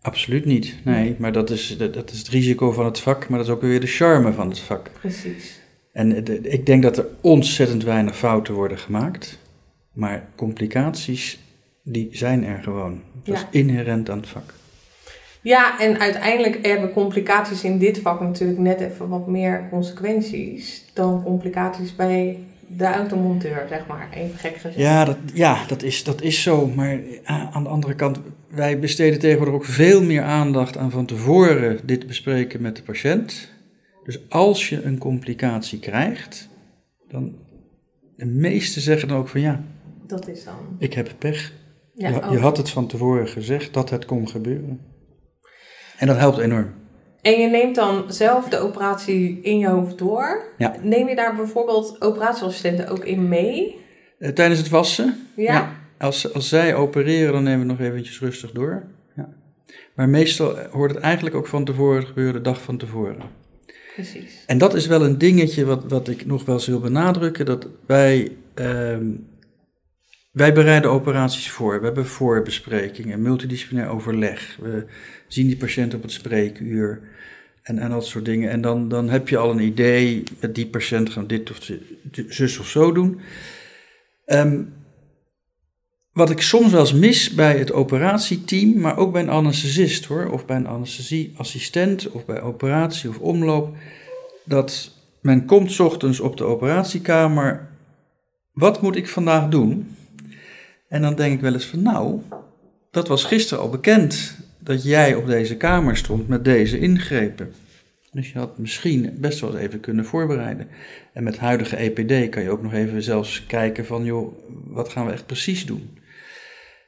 absoluut 0.00 0.44
niet. 0.44 0.74
Nee, 0.84 1.14
maar 1.18 1.32
dat 1.32 1.50
is, 1.50 1.76
dat, 1.78 1.94
dat 1.94 2.10
is 2.10 2.18
het 2.18 2.28
risico 2.28 2.72
van 2.72 2.84
het 2.84 3.00
vak, 3.00 3.28
maar 3.28 3.38
dat 3.38 3.46
is 3.48 3.52
ook 3.54 3.60
weer 3.60 3.80
de 3.80 3.86
charme 3.86 4.32
van 4.32 4.48
het 4.48 4.58
vak. 4.58 4.90
Precies. 5.00 5.60
En 5.92 6.24
de- 6.24 6.40
ik 6.40 6.66
denk 6.66 6.82
dat 6.82 6.98
er 6.98 7.06
ontzettend 7.20 7.84
weinig 7.84 8.16
fouten 8.16 8.54
worden 8.54 8.78
gemaakt. 8.78 9.38
Maar 9.92 10.28
complicaties, 10.36 11.38
die 11.82 12.08
zijn 12.12 12.44
er 12.44 12.62
gewoon. 12.62 13.00
Dat 13.24 13.36
Ja. 13.36 13.48
is 13.50 13.60
inherent 13.60 14.10
aan 14.10 14.18
het 14.18 14.28
vak. 14.28 14.54
Ja, 15.42 15.80
en 15.80 15.98
uiteindelijk 16.00 16.66
hebben 16.66 16.92
complicaties 16.92 17.64
in 17.64 17.78
dit 17.78 17.98
vak 17.98 18.20
natuurlijk 18.20 18.58
net 18.58 18.80
even 18.80 19.08
wat 19.08 19.26
meer 19.26 19.66
consequenties 19.70 20.84
dan 20.94 21.22
complicaties 21.24 21.96
bij 21.96 22.38
de 22.66 22.84
automonteur, 22.84 23.66
zeg 23.68 23.86
maar. 23.86 24.08
Even 24.14 24.38
gek 24.38 24.54
gezegd. 24.54 24.74
Ja, 24.76 25.04
dat, 25.04 25.16
ja 25.34 25.66
dat, 25.66 25.82
is, 25.82 26.04
dat 26.04 26.22
is 26.22 26.42
zo. 26.42 26.66
Maar 26.66 27.00
aan 27.24 27.62
de 27.62 27.68
andere 27.68 27.94
kant, 27.94 28.20
wij 28.48 28.78
besteden 28.78 29.18
tegenwoordig 29.18 29.54
ook 29.54 29.64
veel 29.64 30.02
meer 30.02 30.22
aandacht 30.22 30.76
aan 30.76 30.90
van 30.90 31.06
tevoren 31.06 31.80
dit 31.84 32.06
bespreken 32.06 32.62
met 32.62 32.76
de 32.76 32.82
patiënt. 32.82 33.48
Dus 34.04 34.18
als 34.28 34.68
je 34.68 34.82
een 34.82 34.98
complicatie 34.98 35.78
krijgt, 35.78 36.48
dan 37.08 37.34
de 38.16 38.26
meesten 38.26 38.82
zeggen 38.82 39.08
dan 39.08 39.16
ook 39.18 39.28
van 39.28 39.40
ja, 39.40 39.62
Dat 40.06 40.28
is 40.28 40.44
dan. 40.44 40.54
ik 40.78 40.94
heb 40.94 41.10
pech. 41.18 41.52
Ja, 42.00 42.08
je, 42.08 42.30
je 42.30 42.38
had 42.38 42.56
het 42.56 42.70
van 42.70 42.86
tevoren 42.86 43.28
gezegd 43.28 43.74
dat 43.74 43.90
het 43.90 44.04
kon 44.04 44.28
gebeuren. 44.28 44.80
En 45.98 46.06
dat 46.06 46.16
helpt 46.16 46.38
enorm. 46.38 46.74
En 47.22 47.40
je 47.40 47.48
neemt 47.48 47.74
dan 47.74 48.04
zelf 48.12 48.48
de 48.48 48.58
operatie 48.58 49.38
in 49.42 49.58
je 49.58 49.68
hoofd 49.68 49.98
door. 49.98 50.52
Ja. 50.58 50.76
Neem 50.82 51.08
je 51.08 51.14
daar 51.14 51.36
bijvoorbeeld 51.36 52.00
operatieassistenten 52.00 52.88
ook 52.88 53.04
in 53.04 53.28
mee? 53.28 53.76
Eh, 54.18 54.30
tijdens 54.30 54.58
het 54.58 54.68
wassen, 54.68 55.28
Ja. 55.36 55.78
Als, 55.98 56.34
als 56.34 56.48
zij 56.48 56.74
opereren, 56.74 57.32
dan 57.32 57.42
nemen 57.42 57.60
we 57.60 57.72
nog 57.72 57.80
eventjes 57.80 58.20
rustig 58.20 58.52
door. 58.52 58.82
Ja. 59.16 59.28
Maar 59.94 60.08
meestal 60.08 60.58
hoort 60.70 60.94
het 60.94 61.02
eigenlijk 61.02 61.36
ook 61.36 61.46
van 61.46 61.64
tevoren 61.64 62.06
gebeuren, 62.06 62.34
de 62.34 62.40
dag 62.40 62.62
van 62.62 62.76
tevoren. 62.76 63.22
Precies. 63.94 64.44
En 64.46 64.58
dat 64.58 64.74
is 64.74 64.86
wel 64.86 65.04
een 65.04 65.18
dingetje 65.18 65.64
wat, 65.64 65.84
wat 65.88 66.08
ik 66.08 66.26
nog 66.26 66.44
wel 66.44 66.54
eens 66.54 66.66
wil 66.66 66.80
benadrukken, 66.80 67.46
dat 67.46 67.66
wij, 67.86 68.32
ehm, 68.54 69.06
wij 70.30 70.52
bereiden 70.52 70.90
operaties 70.90 71.50
voor. 71.50 71.78
We 71.78 71.84
hebben 71.84 72.06
voorbesprekingen, 72.06 73.22
multidisciplinair 73.22 73.88
overleg. 73.88 74.56
We 74.60 74.86
zien 75.28 75.46
die 75.46 75.56
patiënt 75.56 75.94
op 75.94 76.02
het 76.02 76.12
spreekuur 76.12 77.00
en, 77.62 77.78
en 77.78 77.90
dat 77.90 78.06
soort 78.06 78.24
dingen. 78.24 78.50
En 78.50 78.60
dan, 78.60 78.88
dan 78.88 79.08
heb 79.08 79.28
je 79.28 79.36
al 79.36 79.50
een 79.50 79.60
idee, 79.60 80.22
met 80.40 80.54
die 80.54 80.66
patiënt 80.66 81.10
gaan 81.10 81.26
dit 81.26 81.50
of 81.50 81.70
zus 82.28 82.58
of 82.58 82.68
zo 82.68 82.92
doen. 82.92 83.20
Ehm, 84.24 84.62
wat 86.12 86.30
ik 86.30 86.40
soms 86.40 86.72
wel 86.72 86.80
eens 86.80 86.92
mis 86.92 87.34
bij 87.34 87.58
het 87.58 87.72
operatieteam, 87.72 88.80
maar 88.80 88.96
ook 88.96 89.12
bij 89.12 89.22
een 89.22 89.28
anesthesist 89.28 90.04
hoor, 90.04 90.30
of 90.30 90.46
bij 90.46 90.56
een 90.56 90.66
anesthesieassistent, 90.66 92.10
of 92.10 92.24
bij 92.24 92.40
operatie 92.40 93.08
of 93.08 93.18
omloop, 93.18 93.76
dat 94.44 94.94
men 95.20 95.44
komt 95.44 95.80
ochtends 95.80 96.20
op 96.20 96.36
de 96.36 96.44
operatiekamer, 96.44 97.68
wat 98.52 98.82
moet 98.82 98.96
ik 98.96 99.08
vandaag 99.08 99.48
doen? 99.48 99.96
En 100.90 101.02
dan 101.02 101.14
denk 101.14 101.34
ik 101.34 101.40
wel 101.40 101.52
eens 101.52 101.66
van 101.66 101.82
nou, 101.82 102.20
dat 102.90 103.08
was 103.08 103.24
gisteren 103.24 103.62
al 103.62 103.70
bekend 103.70 104.36
dat 104.58 104.84
jij 104.84 105.14
op 105.14 105.26
deze 105.26 105.56
kamer 105.56 105.96
stond 105.96 106.28
met 106.28 106.44
deze 106.44 106.78
ingrepen. 106.78 107.52
Dus 108.12 108.32
je 108.32 108.38
had 108.38 108.58
misschien 108.58 109.14
best 109.18 109.40
wel 109.40 109.50
eens 109.50 109.60
even 109.60 109.80
kunnen 109.80 110.04
voorbereiden. 110.04 110.68
En 111.12 111.22
met 111.22 111.38
huidige 111.38 111.76
EPD 111.76 112.28
kan 112.28 112.42
je 112.42 112.50
ook 112.50 112.62
nog 112.62 112.72
even 112.72 113.02
zelfs 113.02 113.46
kijken 113.46 113.86
van, 113.86 114.04
joh, 114.04 114.32
wat 114.66 114.88
gaan 114.88 115.06
we 115.06 115.12
echt 115.12 115.26
precies 115.26 115.66
doen? 115.66 115.98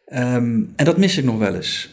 Ehm, 0.06 0.62
en 0.76 0.84
dat 0.84 0.98
mis 0.98 1.18
ik 1.18 1.24
nog 1.24 1.38
wel 1.38 1.54
eens. 1.54 1.90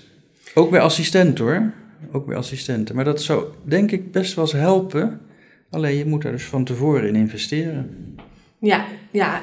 Ook 0.54 0.70
bij 0.70 0.80
assistenten 0.80 1.46
hoor. 1.46 1.74
Ook 2.12 2.25
bij 2.25 2.36
assistenten. 2.36 2.96
Maar 2.96 3.06
dat 3.06 3.22
zou 3.22 3.46
denk 3.63 3.92
ik 3.92 4.12
best 4.12 4.34
wel 4.34 4.46
eens 4.46 4.54
helpen. 4.54 5.22
Alleen 5.70 5.98
je 5.98 6.06
moet 6.06 6.24
er 6.24 6.32
dus 6.32 6.46
van 6.46 6.63
tevoren 6.63 7.08
in 7.08 7.16
investeren. 7.16 8.16
Ja, 8.60 8.86
ja, 9.12 9.42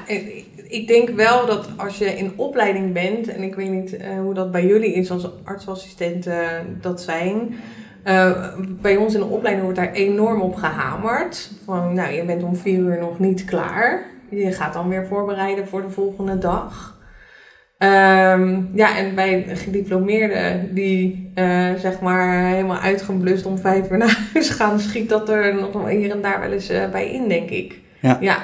ik- 0.69 0.87
denk 0.87 1.09
wel 1.09 1.45
dat 1.45 1.69
als 1.77 1.97
je 1.97 2.05
in 2.05 2.31
opleiding 2.35 2.93
bent, 2.93 3.27
en 3.27 3.43
ik 3.43 3.55
weet 3.55 3.69
niet 3.71 3.97
eh, 3.97 4.07
hoe 4.21 4.33
dat 4.33 4.51
bij 4.51 4.65
jullie 4.65 4.93
is 4.93 5.11
als 5.11 5.29
artsassistenten 5.43 6.43
dat 6.81 7.01
zijn. 7.01 7.55
eh, 8.03 8.47
bij 8.81 8.95
ons 8.95 9.13
in 9.13 9.19
de 9.19 9.25
opleiding 9.25 9.65
wordt 9.65 9.79
daar 9.79 9.91
enorm 9.93 10.41
op 10.41 10.55
gehamerd. 10.55 11.51
Van, 11.65 11.93
nou, 11.93 12.13
je 12.13 12.25
bent 12.25 12.43
om 12.43 12.55
vier 12.55 12.79
uur 12.79 12.99
nog 12.99 13.19
niet 13.19 13.45
klaar. 13.45 14.03
Je 14.29 14.51
gaat 14.51 14.73
dan 14.73 14.89
weer 14.89 15.07
voorbereiden 15.07 15.67
voor 15.67 15.81
de 15.81 15.89
volgende 15.89 16.37
dag. 16.37 16.95
Ehm, 17.77 18.61
ja, 18.73 18.97
en 18.97 19.15
bij 19.15 19.45
gediplomeerden 19.53 20.73
die 20.73 21.31
eh, 21.35 21.73
zeg 21.73 21.99
maar 21.99 22.45
helemaal 22.49 22.77
uitgeblust 22.79 23.45
om 23.45 23.57
vijf 23.57 23.91
uur 23.91 23.97
naar 24.07 24.27
huis 24.33 24.49
gaan, 24.49 24.79
schiet 24.79 25.09
dat 25.09 25.29
er 25.29 25.55
nog 25.55 25.71
wel 25.73 25.87
hier 25.87 26.11
en 26.11 26.21
daar 26.21 26.39
wel 26.39 26.51
eens 26.51 26.69
eh, 26.69 26.89
bij 26.91 27.11
in, 27.11 27.27
denk 27.27 27.49
ik. 27.49 27.79
Ja. 28.01 28.17
ja. 28.21 28.37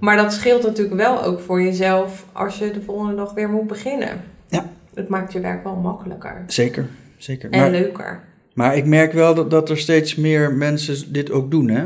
Maar 0.00 0.16
dat 0.16 0.32
scheelt 0.32 0.62
natuurlijk 0.62 0.96
wel 0.96 1.22
ook 1.24 1.40
voor 1.40 1.62
jezelf 1.62 2.26
als 2.32 2.58
je 2.58 2.70
de 2.70 2.82
volgende 2.82 3.14
dag 3.14 3.32
weer 3.34 3.48
moet 3.48 3.66
beginnen. 3.66 4.20
Ja. 4.48 4.70
Het 4.94 5.08
maakt 5.08 5.32
je 5.32 5.40
werk 5.40 5.64
wel 5.64 5.76
makkelijker 5.76 6.42
Zeker, 6.46 6.86
zeker. 7.16 7.50
en 7.50 7.60
Maar, 7.60 7.70
leuker. 7.70 8.20
maar 8.54 8.76
ik 8.76 8.84
merk 8.86 9.12
wel 9.12 9.34
dat, 9.34 9.50
dat 9.50 9.70
er 9.70 9.78
steeds 9.78 10.14
meer 10.14 10.52
mensen 10.52 11.12
dit 11.12 11.30
ook 11.30 11.50
doen, 11.50 11.68
hè? 11.68 11.84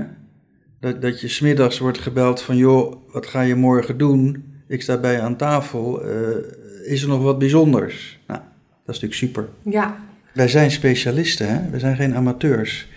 Dat, 0.80 1.02
dat 1.02 1.20
je 1.20 1.28
smiddags 1.28 1.78
wordt 1.78 1.98
gebeld 1.98 2.42
van, 2.42 2.56
joh, 2.56 2.94
wat 3.12 3.26
ga 3.26 3.40
je 3.40 3.54
morgen 3.54 3.98
doen? 3.98 4.44
Ik 4.68 4.82
sta 4.82 4.96
bij 4.98 5.12
je 5.12 5.20
aan 5.20 5.36
tafel. 5.36 6.02
eh, 6.04 6.12
is 6.84 7.02
er 7.02 7.08
nog 7.08 7.22
wat 7.22 7.38
bijzonders? 7.38 8.20
Nou, 8.26 8.40
dat 8.84 8.94
is 8.94 9.00
natuurlijk 9.00 9.14
super. 9.14 9.48
Ja, 9.72 9.96
Wij 10.34 10.48
zijn 10.48 10.70
specialisten, 10.70 11.48
hè? 11.48 11.70
we 11.70 11.78
zijn 11.78 11.96
geen 11.96 12.14
amateurs. 12.14 12.88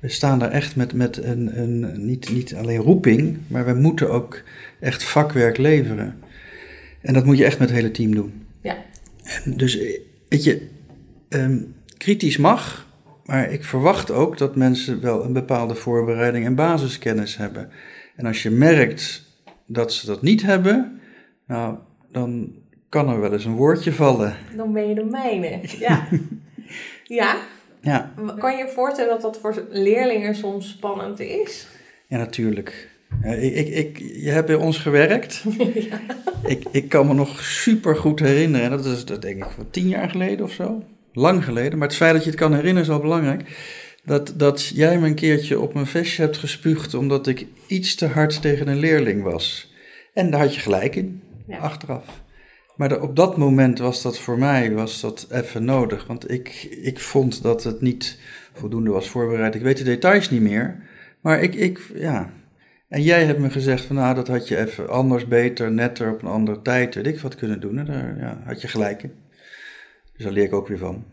We 0.00 0.08
staan 0.08 0.38
daar 0.38 0.50
echt 0.50 0.76
met, 0.76 0.92
met 0.92 1.22
een, 1.24 1.58
een 1.60 2.06
niet, 2.06 2.32
niet 2.32 2.54
alleen 2.54 2.78
roeping, 2.80 3.38
maar 3.46 3.64
we 3.66 3.74
moeten 3.74 4.10
ook 4.10 4.42
echt 4.80 5.04
vakwerk 5.04 5.56
leveren. 5.56 6.22
En 7.00 7.14
dat 7.14 7.24
moet 7.24 7.38
je 7.38 7.44
echt 7.44 7.58
met 7.58 7.68
het 7.68 7.78
hele 7.78 7.90
team 7.90 8.14
doen. 8.14 8.46
Ja. 8.62 8.76
En 9.44 9.56
dus, 9.56 9.78
eh, 9.78 10.00
weet 10.28 10.44
je, 10.44 10.68
ehm, 11.28 11.58
kritisch 11.96 12.36
mag, 12.36 12.86
maar 13.24 13.50
ik 13.50 13.64
verwacht 13.64 14.10
ook 14.10 14.38
dat 14.38 14.56
mensen 14.56 15.00
wel 15.00 15.24
een 15.24 15.32
bepaalde 15.32 15.74
voorbereiding 15.74 16.44
en 16.44 16.54
basiskennis 16.54 17.36
hebben. 17.36 17.70
En 18.16 18.26
als 18.26 18.42
je 18.42 18.50
merkt 18.50 19.24
dat 19.66 19.92
ze 19.92 20.06
dat 20.06 20.22
niet 20.22 20.42
hebben, 20.42 21.00
nou, 21.46 21.76
dan 22.12 22.52
kan 22.88 23.08
er 23.08 23.20
wel 23.20 23.32
eens 23.32 23.44
een 23.44 23.54
woordje 23.56 23.92
vallen. 23.92 24.36
dan 24.56 24.72
ben 24.72 24.88
je 24.88 24.94
de 24.94 25.04
mijne. 25.04 25.60
Ja. 25.78 26.08
ja. 27.04 27.36
Ja, 27.80 28.12
Kan 28.38 28.56
je 28.56 28.64
je 28.64 28.68
voorstellen 28.68 29.10
dat 29.10 29.22
dat 29.22 29.38
voor 29.38 29.66
leerlingen 29.70 30.34
soms 30.34 30.68
spannend 30.68 31.20
is? 31.20 31.66
Ja, 32.06 32.16
natuurlijk. 32.16 32.90
Ja, 33.22 33.32
ik, 33.32 33.54
ik, 33.54 33.68
ik, 33.68 33.98
je 34.22 34.30
hebt 34.30 34.46
bij 34.46 34.54
ons 34.56 34.78
gewerkt. 34.78 35.44
ik, 36.46 36.64
ik 36.70 36.88
kan 36.88 37.06
me 37.06 37.14
nog 37.14 37.40
super 37.44 37.96
goed 37.96 38.20
herinneren. 38.20 38.70
Dat 38.70 38.84
is 38.84 39.04
dat 39.04 39.22
denk 39.22 39.36
ik 39.44 39.50
wat 39.56 39.72
tien 39.72 39.88
jaar 39.88 40.10
geleden 40.10 40.44
of 40.44 40.52
zo. 40.52 40.82
Lang 41.12 41.44
geleden. 41.44 41.78
Maar 41.78 41.88
het 41.88 41.96
feit 41.96 42.12
dat 42.14 42.24
je 42.24 42.30
het 42.30 42.38
kan 42.38 42.50
herinneren 42.54 42.82
is 42.88 42.94
al 42.94 43.00
belangrijk. 43.00 43.42
Dat, 44.04 44.32
dat 44.36 44.66
jij 44.74 44.98
me 44.98 45.06
een 45.06 45.14
keertje 45.14 45.60
op 45.60 45.74
mijn 45.74 45.86
vestje 45.86 46.22
hebt 46.22 46.36
gespuugd 46.36 46.94
omdat 46.94 47.26
ik 47.26 47.46
iets 47.66 47.94
te 47.94 48.06
hard 48.06 48.42
tegen 48.42 48.68
een 48.68 48.78
leerling 48.78 49.22
was. 49.22 49.74
En 50.14 50.30
daar 50.30 50.40
had 50.40 50.54
je 50.54 50.60
gelijk 50.60 50.96
in, 50.96 51.22
Ja. 51.46 51.58
achteraf. 51.58 52.04
Maar 52.76 52.88
de- 52.88 53.00
op 53.00 53.16
dat 53.16 53.36
moment 53.36 53.78
was 53.78 54.02
dat 54.02 54.18
voor 54.18 54.38
mij 54.38 54.72
was 54.72 55.00
dat 55.00 55.26
even 55.30 55.64
nodig. 55.64 56.06
Want 56.06 56.30
ik, 56.30 56.68
ik 56.82 57.00
vond 57.00 57.42
dat 57.42 57.64
het 57.64 57.80
niet 57.80 58.18
voldoende 58.52 58.90
was 58.90 59.08
voorbereid. 59.08 59.54
Ik 59.54 59.62
weet 59.62 59.76
de 59.78 59.84
details 59.84 60.30
niet 60.30 60.40
meer. 60.40 60.76
Maar 61.20 61.42
ik, 61.42 61.54
ik, 61.54 61.80
ja. 61.94 62.30
En 62.88 63.02
jij 63.02 63.24
hebt 63.24 63.38
me 63.38 63.50
gezegd 63.50 63.84
van 63.84 63.96
nou, 63.96 64.14
dat 64.14 64.28
had 64.28 64.48
je 64.48 64.56
even 64.56 64.88
anders, 64.88 65.28
beter, 65.28 65.72
netter, 65.72 66.12
op 66.12 66.22
een 66.22 66.28
andere 66.28 66.62
tijd, 66.62 66.94
weet 66.94 67.06
ik 67.06 67.20
wat 67.20 67.34
kunnen 67.34 67.60
doen. 67.60 67.78
En 67.78 67.84
daar 67.84 68.16
ja, 68.18 68.40
had 68.44 68.60
je 68.60 68.68
gelijk 68.68 69.02
in. 69.02 69.12
Dus 70.14 70.24
daar 70.24 70.32
leer 70.32 70.44
ik 70.44 70.54
ook 70.54 70.68
weer 70.68 70.78
van. 70.78 71.04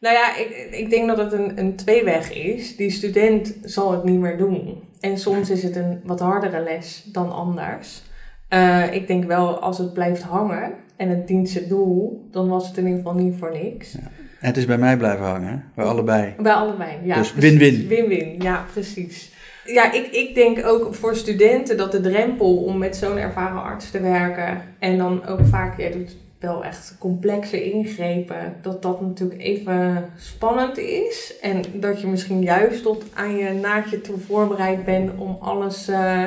Nou 0.00 0.14
ja, 0.14 0.36
ik, 0.36 0.68
ik 0.70 0.90
denk 0.90 1.08
dat 1.08 1.18
het 1.18 1.32
een, 1.32 1.58
een 1.58 1.76
tweeweg 1.76 2.32
is. 2.32 2.76
Die 2.76 2.90
student 2.90 3.56
zal 3.62 3.92
het 3.92 4.04
niet 4.04 4.20
meer 4.20 4.38
doen. 4.38 4.82
En 5.00 5.18
soms 5.18 5.50
is 5.50 5.62
het 5.62 5.76
een 5.76 6.00
wat 6.04 6.20
hardere 6.20 6.62
les 6.62 7.04
dan 7.12 7.32
anders. 7.32 8.02
Eh, 8.48 8.94
ik 8.94 9.06
denk 9.06 9.24
wel, 9.24 9.58
als 9.58 9.78
het 9.78 9.92
blijft 9.92 10.22
hangen 10.22 10.72
en 10.96 11.08
het 11.08 11.26
dient 11.26 11.48
zijn 11.48 11.68
doel, 11.68 12.28
dan 12.30 12.48
was 12.48 12.68
het 12.68 12.76
in 12.76 12.86
ieder 12.86 12.98
geval 12.98 13.14
niet 13.14 13.38
voor 13.38 13.52
niks. 13.52 13.94
En 13.94 14.10
het 14.50 14.56
is 14.56 14.66
bij 14.66 14.78
mij 14.78 14.96
blijven 14.96 15.24
hangen, 15.24 15.64
bij 15.74 15.84
allebei. 15.84 16.34
Bij 16.38 16.52
allebei, 16.52 16.98
ja. 17.02 17.16
Dus 17.16 17.34
win-win. 17.34 17.88
Win-win, 17.88 18.40
ja, 18.40 18.64
precies. 18.72 19.32
Ja, 19.64 19.92
ik, 19.92 20.06
ik 20.06 20.34
denk 20.34 20.66
ook 20.66 20.94
voor 20.94 21.16
studenten 21.16 21.76
dat 21.76 21.92
de 21.92 22.00
drempel 22.00 22.56
om 22.56 22.78
met 22.78 22.96
zo'n 22.96 23.18
ervaren 23.18 23.62
arts 23.62 23.90
te 23.90 24.00
werken 24.00 24.62
en 24.78 24.98
dan 24.98 25.26
ook 25.26 25.46
vaak, 25.46 25.78
jij 25.78 25.90
doet 25.90 26.16
wel 26.38 26.64
echt 26.64 26.96
complexe 26.98 27.64
ingrepen, 27.72 28.56
dat 28.62 28.82
dat 28.82 29.00
natuurlijk 29.00 29.40
even 29.40 30.10
spannend 30.16 30.78
is. 30.78 31.34
En 31.40 31.62
dat 31.72 32.00
je 32.00 32.06
misschien 32.06 32.42
juist 32.42 32.82
tot 32.82 33.04
aan 33.14 33.36
je 33.36 33.52
naadje 33.52 34.00
toe 34.00 34.18
voorbereid 34.18 34.84
bent 34.84 35.10
om 35.18 35.38
alles 35.40 35.88
eh, 35.88 36.24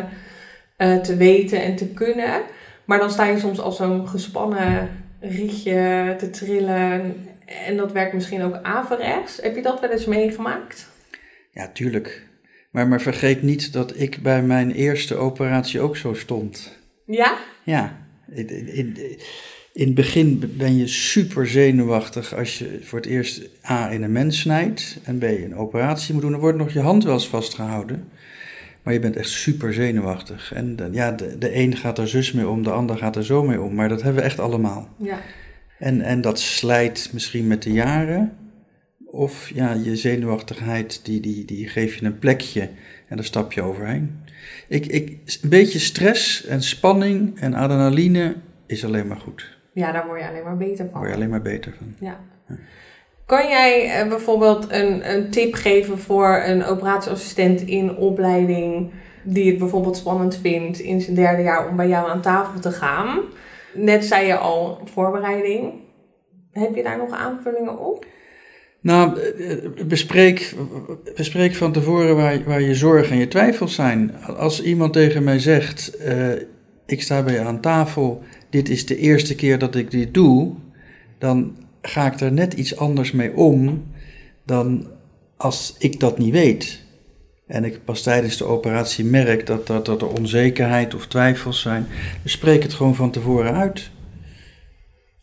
eh, 0.77 1.01
te 1.01 1.15
weten 1.15 1.63
en 1.63 1.75
te 1.75 1.87
kunnen. 1.87 2.41
Maar 2.85 2.99
dan 2.99 3.11
sta 3.11 3.25
je 3.25 3.39
soms 3.39 3.59
als 3.59 3.77
zo'n 3.77 4.07
gespannen 4.07 4.89
rietje 5.19 6.15
te 6.17 6.29
trillen. 6.29 7.25
En 7.65 7.77
dat 7.77 7.91
werkt 7.91 8.13
misschien 8.13 8.43
ook 8.43 8.59
averechts. 8.61 9.41
Heb 9.41 9.55
je 9.55 9.61
dat 9.61 9.79
wel 9.79 9.89
eens 9.89 10.05
meegemaakt? 10.05 10.87
Ja, 11.51 11.69
tuurlijk. 11.73 12.25
Maar, 12.71 12.87
maar 12.87 13.01
vergeet 13.01 13.41
niet 13.41 13.73
dat 13.73 13.99
ik 13.99 14.21
bij 14.21 14.43
mijn 14.43 14.71
eerste 14.71 15.15
operatie 15.15 15.79
ook 15.79 15.97
zo 15.97 16.13
stond. 16.13 16.77
Ja? 17.05 17.37
Ja, 17.63 17.97
in, 18.31 18.49
in, 18.73 18.97
in 19.73 19.85
het 19.85 19.95
begin 19.95 20.51
ben 20.57 20.77
je 20.77 20.87
super 20.87 21.47
zenuwachtig 21.47 22.35
als 22.35 22.57
je 22.57 22.79
voor 22.83 22.99
het 22.99 23.07
eerst 23.07 23.49
A 23.69 23.89
in 23.91 24.03
een 24.03 24.11
mens 24.11 24.39
snijdt 24.39 24.99
en 25.03 25.17
B 25.17 25.23
een 25.23 25.55
operatie 25.55 26.13
moet 26.13 26.21
doen. 26.21 26.31
Dan 26.31 26.39
wordt 26.39 26.57
nog 26.57 26.73
je 26.73 26.79
hand 26.79 27.03
wel 27.03 27.13
eens 27.13 27.27
vastgehouden. 27.29 28.07
Maar 28.83 28.93
je 28.95 29.01
bent 29.01 29.15
echt 29.15 29.29
super 29.29 29.73
zenuwachtig. 29.73 30.53
En 30.53 30.75
dan- 30.75 30.93
ja, 30.93 31.11
de, 31.11 31.37
de 31.37 31.55
een 31.55 31.75
gaat 31.77 31.97
er 31.97 32.07
zus 32.07 32.31
mee 32.31 32.47
om, 32.47 32.63
de 32.63 32.71
ander 32.71 32.97
gaat 32.97 33.15
er 33.15 33.25
zo 33.25 33.43
mee 33.43 33.61
om. 33.61 33.73
Maar 33.75 33.89
dat 33.89 34.01
hebben 34.01 34.21
we 34.21 34.27
echt 34.27 34.39
allemaal. 34.39 34.89
Ja. 34.97 35.19
En, 35.79 36.01
en 36.01 36.21
dat 36.21 36.39
slijt 36.39 37.09
misschien 37.13 37.47
met 37.47 37.63
de 37.63 37.71
jaren. 37.71 38.37
Of 39.11 39.51
ja, 39.53 39.73
je 39.73 39.95
zenuwachtigheid, 39.95 41.05
die, 41.05 41.19
die, 41.19 41.45
die 41.45 41.67
geef 41.67 41.95
je 41.95 42.05
een 42.05 42.19
plekje 42.19 42.61
en 43.07 43.15
daar 43.15 43.25
stap 43.25 43.51
je 43.53 43.61
overheen. 43.61 44.19
Ik, 44.67 44.85
ik, 44.85 45.09
een 45.41 45.49
beetje 45.49 45.79
stress 45.79 46.45
en 46.45 46.61
spanning 46.61 47.39
en 47.39 47.53
adrenaline 47.53 48.35
is 48.65 48.85
alleen 48.85 49.07
maar 49.07 49.19
goed. 49.19 49.57
Ja, 49.73 49.91
daar 49.91 50.05
word 50.05 50.21
je 50.21 50.27
alleen 50.27 50.43
maar 50.43 50.57
beter 50.57 50.77
Daar 50.77 50.89
van. 50.89 50.99
word 50.99 51.09
je 51.09 51.15
alleen 51.15 51.29
maar 51.29 51.41
beter 51.41 51.75
van. 51.77 51.95
Ja. 51.99 52.19
Kan 53.25 53.47
jij 53.47 53.91
eh, 53.91 54.07
bijvoorbeeld 54.07 54.71
een, 54.71 55.13
een 55.13 55.29
tip 55.31 55.53
geven 55.53 55.99
voor 55.99 56.41
een 56.45 56.63
operatieassistent 56.65 57.61
in 57.61 57.95
opleiding 57.95 58.91
die 59.23 59.49
het 59.49 59.57
bijvoorbeeld 59.57 59.97
spannend 59.97 60.35
vindt 60.35 60.79
in 60.79 61.01
zijn 61.01 61.15
derde 61.15 61.41
jaar 61.43 61.69
om 61.69 61.75
bij 61.75 61.87
jou 61.87 62.09
aan 62.09 62.21
tafel 62.21 62.59
te 62.59 62.71
gaan? 62.71 63.19
Net 63.73 64.05
zei 64.05 64.27
je 64.27 64.37
al 64.37 64.81
voorbereiding. 64.85 65.73
Heb 66.51 66.75
je 66.75 66.83
daar 66.83 66.97
nog 66.97 67.11
aanvullingen 67.11 67.79
op? 67.79 68.05
Nou, 68.81 69.19
eh, 69.19 69.51
eh, 69.51 69.57
bespreek, 69.87 70.55
bespreek 71.15 71.55
van 71.55 71.71
tevoren 71.71 72.15
waar, 72.15 72.43
waar 72.43 72.61
je 72.61 72.75
zorgen 72.75 73.11
en 73.11 73.17
je 73.17 73.27
twijfels 73.27 73.75
zijn. 73.75 74.15
Als 74.23 74.63
iemand 74.63 74.93
tegen 74.93 75.23
mij 75.23 75.39
zegt, 75.39 75.97
eh, 75.97 76.31
ik 76.85 77.01
sta 77.01 77.23
bij 77.23 77.33
je 77.33 77.39
aan 77.39 77.61
tafel, 77.61 78.23
dit 78.49 78.69
is 78.69 78.85
de 78.85 78.97
eerste 78.97 79.35
keer 79.35 79.59
dat 79.59 79.75
ik 79.75 79.91
dit 79.91 80.13
doe, 80.13 80.53
dan 81.17 81.55
ga 81.81 82.13
ik 82.13 82.19
er 82.19 82.31
net 82.31 82.53
iets 82.53 82.77
anders 82.77 83.11
mee 83.11 83.35
om 83.35 83.83
dan 84.45 84.87
als 85.37 85.75
ik 85.79 85.99
dat 85.99 86.17
niet 86.17 86.33
weet. 86.33 86.85
En 87.47 87.63
ik 87.63 87.83
pas 87.85 88.01
tijdens 88.01 88.37
de 88.37 88.45
operatie 88.45 89.05
merk 89.05 89.45
dat, 89.45 89.67
dat, 89.67 89.85
dat 89.85 90.01
er 90.01 90.07
onzekerheid 90.07 90.95
of 90.95 91.07
twijfels 91.07 91.61
zijn. 91.61 91.87
Dus 92.23 92.31
spreek 92.31 92.63
het 92.63 92.73
gewoon 92.73 92.95
van 92.95 93.11
tevoren 93.11 93.53
uit. 93.53 93.89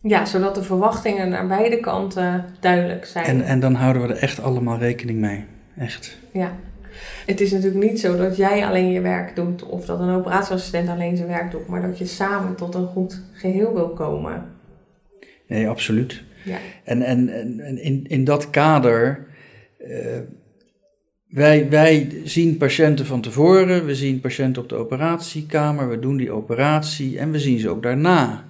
Ja, 0.06 0.24
zodat 0.24 0.54
de 0.54 0.62
verwachtingen 0.62 1.28
naar 1.28 1.46
beide 1.46 1.80
kanten 1.80 2.44
duidelijk 2.60 3.04
zijn. 3.04 3.24
En, 3.24 3.42
en 3.44 3.60
dan 3.60 3.74
houden 3.74 4.02
we 4.02 4.08
er 4.08 4.22
echt 4.22 4.42
allemaal 4.42 4.78
rekening 4.78 5.18
mee. 5.18 5.44
Echt. 5.78 6.18
Ja. 6.32 6.56
Het 7.26 7.40
is 7.40 7.50
natuurlijk 7.50 7.84
niet 7.84 8.00
zo 8.00 8.16
dat 8.16 8.36
jij 8.36 8.66
alleen 8.66 8.90
je 8.90 9.00
werk 9.00 9.36
doet 9.36 9.62
of 9.62 9.86
dat 9.86 10.00
een 10.00 10.14
operatieassistent 10.14 10.88
alleen 10.88 11.16
zijn 11.16 11.28
werk 11.28 11.50
doet, 11.50 11.66
maar 11.66 11.82
dat 11.82 11.98
je 11.98 12.06
samen 12.06 12.54
tot 12.54 12.74
een 12.74 12.86
goed 12.86 13.22
geheel 13.32 13.74
wil 13.74 13.88
komen. 13.88 14.46
Nee, 15.46 15.68
absoluut. 15.68 16.22
Ja. 16.44 16.56
En, 16.84 17.02
en, 17.02 17.28
en 17.28 17.60
en 17.60 17.82
in, 17.82 18.04
in 18.08 18.24
dat 18.24 18.50
kader, 18.50 19.26
eh, 19.78 20.18
wij, 21.28 21.70
wij 21.70 22.20
zien 22.24 22.56
patiënten 22.56 23.06
van 23.06 23.20
tevoren, 23.20 23.86
we 23.86 23.94
zien 23.94 24.20
patiënten 24.20 24.62
op 24.62 24.68
de 24.68 24.74
operatiekamer, 24.74 25.88
we 25.88 25.98
doen 25.98 26.16
die 26.16 26.30
operatie 26.30 27.18
en 27.18 27.30
we 27.30 27.38
zien 27.38 27.58
ze 27.58 27.68
ook 27.68 27.82
daarna. 27.82 28.44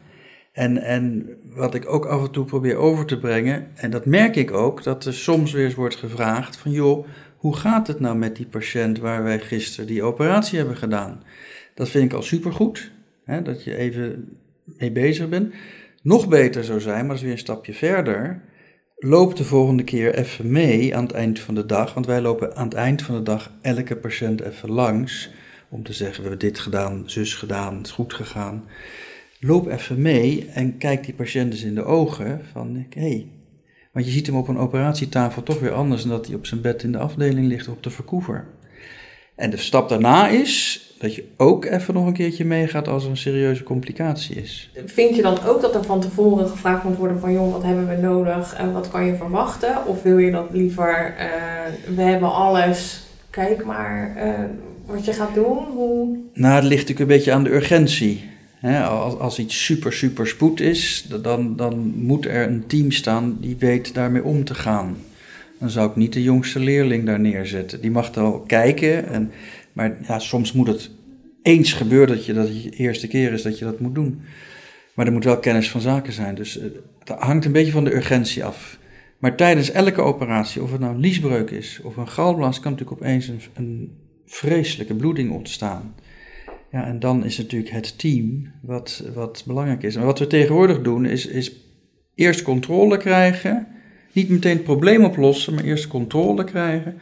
En, 0.54 0.82
en 0.82 1.28
wat 1.54 1.74
ik 1.74 1.92
ook 1.92 2.04
af 2.04 2.24
en 2.24 2.30
toe 2.30 2.44
probeer 2.44 2.76
over 2.76 3.06
te 3.06 3.18
brengen, 3.18 3.66
en 3.74 3.90
dat 3.90 4.06
merk 4.06 4.36
ik 4.36 4.52
ook, 4.52 4.82
dat 4.82 5.04
er 5.04 5.14
soms 5.14 5.52
weer 5.52 5.64
eens 5.64 5.74
wordt 5.74 5.96
gevraagd 5.96 6.56
van 6.56 6.70
joh, 6.70 7.06
hoe 7.36 7.56
gaat 7.56 7.86
het 7.86 8.00
nou 8.00 8.16
met 8.16 8.36
die 8.36 8.46
patiënt 8.46 8.98
waar 8.98 9.22
wij 9.22 9.40
gisteren 9.40 9.86
die 9.86 10.02
operatie 10.02 10.58
hebben 10.58 10.76
gedaan? 10.76 11.22
Dat 11.74 11.88
vind 11.88 12.04
ik 12.04 12.12
al 12.12 12.22
supergoed, 12.22 12.90
hè, 13.24 13.42
dat 13.42 13.64
je 13.64 13.76
even 13.76 14.38
mee 14.64 14.92
bezig 14.92 15.28
bent. 15.28 15.54
Nog 16.02 16.28
beter 16.28 16.64
zou 16.64 16.80
zijn, 16.80 16.98
maar 16.98 17.06
dat 17.06 17.16
is 17.16 17.22
weer 17.22 17.32
een 17.32 17.38
stapje 17.38 17.74
verder. 17.74 18.42
Loop 18.96 19.36
de 19.36 19.44
volgende 19.44 19.84
keer 19.84 20.14
even 20.14 20.52
mee 20.52 20.96
aan 20.96 21.02
het 21.02 21.12
eind 21.12 21.38
van 21.38 21.54
de 21.54 21.66
dag. 21.66 21.94
Want 21.94 22.06
wij 22.06 22.20
lopen 22.20 22.56
aan 22.56 22.64
het 22.64 22.74
eind 22.74 23.02
van 23.02 23.14
de 23.14 23.22
dag 23.22 23.52
elke 23.62 23.96
patiënt 23.96 24.40
even 24.40 24.70
langs. 24.70 25.30
Om 25.68 25.82
te 25.82 25.92
zeggen, 25.92 26.22
we 26.22 26.28
hebben 26.28 26.48
dit 26.48 26.58
gedaan, 26.58 27.02
zus 27.06 27.34
gedaan, 27.34 27.76
het 27.76 27.86
is 27.86 27.92
goed 27.92 28.14
gegaan. 28.14 28.64
Loop 29.46 29.68
even 29.68 30.02
mee 30.02 30.48
en 30.52 30.78
kijk 30.78 31.04
die 31.04 31.14
patiënt 31.14 31.52
eens 31.52 31.62
in 31.62 31.74
de 31.74 31.84
ogen. 31.84 32.40
Van, 32.52 32.86
hé, 32.90 33.00
hey. 33.00 33.26
want 33.92 34.06
je 34.06 34.12
ziet 34.12 34.26
hem 34.26 34.36
op 34.36 34.48
een 34.48 34.58
operatietafel 34.58 35.42
toch 35.42 35.60
weer 35.60 35.72
anders 35.72 36.02
dan 36.02 36.10
dat 36.10 36.26
hij 36.26 36.34
op 36.34 36.46
zijn 36.46 36.60
bed 36.60 36.82
in 36.82 36.92
de 36.92 36.98
afdeling 36.98 37.48
ligt 37.48 37.68
op 37.68 37.82
de 37.82 37.90
verkoever. 37.90 38.46
En 39.34 39.50
de 39.50 39.56
stap 39.56 39.88
daarna 39.88 40.28
is, 40.28 40.80
dat 40.98 41.14
je 41.14 41.24
ook 41.36 41.64
even 41.64 41.94
nog 41.94 42.06
een 42.06 42.12
keertje 42.12 42.44
meegaat 42.44 42.88
als 42.88 43.04
er 43.04 43.10
een 43.10 43.16
serieuze 43.16 43.62
complicatie 43.62 44.36
is. 44.36 44.70
Vind 44.84 45.16
je 45.16 45.22
dan 45.22 45.42
ook 45.46 45.60
dat 45.60 45.74
er 45.74 45.84
van 45.84 46.00
tevoren 46.00 46.48
gevraagd 46.48 46.84
moet 46.84 46.96
worden 46.96 47.20
van 47.20 47.32
joh, 47.32 47.52
wat 47.52 47.62
hebben 47.62 47.88
we 47.88 47.96
nodig 47.96 48.54
en 48.54 48.72
wat 48.72 48.90
kan 48.90 49.06
je 49.06 49.14
verwachten? 49.14 49.86
Of 49.86 50.02
wil 50.02 50.18
je 50.18 50.30
dat 50.30 50.48
liever, 50.52 51.14
eh, 51.18 51.28
we 51.94 52.02
hebben 52.02 52.32
alles, 52.32 53.06
kijk 53.30 53.64
maar 53.64 54.16
eh, 54.16 54.44
wat 54.86 55.04
je 55.04 55.12
gaat 55.12 55.34
doen? 55.34 55.64
Hoe... 55.74 56.18
Nou, 56.32 56.54
het 56.54 56.64
ligt 56.64 56.80
natuurlijk 56.88 57.10
een 57.10 57.16
beetje 57.16 57.32
aan 57.32 57.44
de 57.44 57.54
urgentie. 57.54 58.32
Als, 58.72 59.18
als 59.18 59.38
iets 59.38 59.64
super, 59.64 59.92
super 59.92 60.26
spoed 60.26 60.60
is, 60.60 61.06
dan, 61.22 61.56
dan 61.56 61.92
moet 61.96 62.26
er 62.26 62.48
een 62.48 62.66
team 62.66 62.90
staan 62.90 63.36
die 63.40 63.56
weet 63.58 63.94
daarmee 63.94 64.24
om 64.24 64.44
te 64.44 64.54
gaan. 64.54 64.96
Dan 65.58 65.70
zou 65.70 65.90
ik 65.90 65.96
niet 65.96 66.12
de 66.12 66.22
jongste 66.22 66.58
leerling 66.58 67.06
daar 67.06 67.20
neerzetten. 67.20 67.80
Die 67.80 67.90
mag 67.90 68.14
wel 68.14 68.40
kijken, 68.46 69.08
en, 69.08 69.30
maar 69.72 69.96
ja, 70.06 70.18
soms 70.18 70.52
moet 70.52 70.66
het 70.66 70.90
eens 71.42 71.72
gebeuren 71.72 72.16
dat 72.16 72.26
je 72.26 72.32
dat 72.32 72.62
je 72.62 72.70
eerste 72.70 73.06
keer 73.06 73.32
is 73.32 73.42
dat 73.42 73.58
je 73.58 73.64
dat 73.64 73.80
moet 73.80 73.94
doen. 73.94 74.22
Maar 74.94 75.06
er 75.06 75.12
moet 75.12 75.24
wel 75.24 75.38
kennis 75.38 75.70
van 75.70 75.80
zaken 75.80 76.12
zijn. 76.12 76.34
Dus 76.34 76.58
eh, 76.58 76.64
het 76.98 77.08
hangt 77.08 77.44
een 77.44 77.52
beetje 77.52 77.72
van 77.72 77.84
de 77.84 77.94
urgentie 77.94 78.44
af. 78.44 78.78
Maar 79.18 79.36
tijdens 79.36 79.70
elke 79.70 80.00
operatie, 80.00 80.62
of 80.62 80.70
het 80.70 80.80
nou 80.80 80.94
een 80.94 81.00
liesbreuk 81.00 81.50
is 81.50 81.80
of 81.82 81.96
een 81.96 82.08
galblaas, 82.08 82.60
kan 82.60 82.70
natuurlijk 82.72 83.00
opeens 83.00 83.28
een, 83.28 83.40
een 83.54 83.96
vreselijke 84.26 84.94
bloeding 84.94 85.30
ontstaan. 85.30 85.94
Ja, 86.74 86.84
en 86.84 86.98
dan 86.98 87.24
is 87.24 87.38
natuurlijk 87.38 87.72
het 87.72 87.98
team 87.98 88.52
wat, 88.62 89.04
wat 89.14 89.42
belangrijk 89.46 89.82
is. 89.82 89.96
En 89.96 90.04
wat 90.04 90.18
we 90.18 90.26
tegenwoordig 90.26 90.82
doen, 90.82 91.04
is, 91.04 91.26
is 91.26 91.52
eerst 92.14 92.42
controle 92.42 92.96
krijgen. 92.96 93.66
Niet 94.12 94.28
meteen 94.28 94.56
het 94.56 94.64
probleem 94.64 95.04
oplossen, 95.04 95.54
maar 95.54 95.64
eerst 95.64 95.86
controle 95.86 96.44
krijgen. 96.44 96.98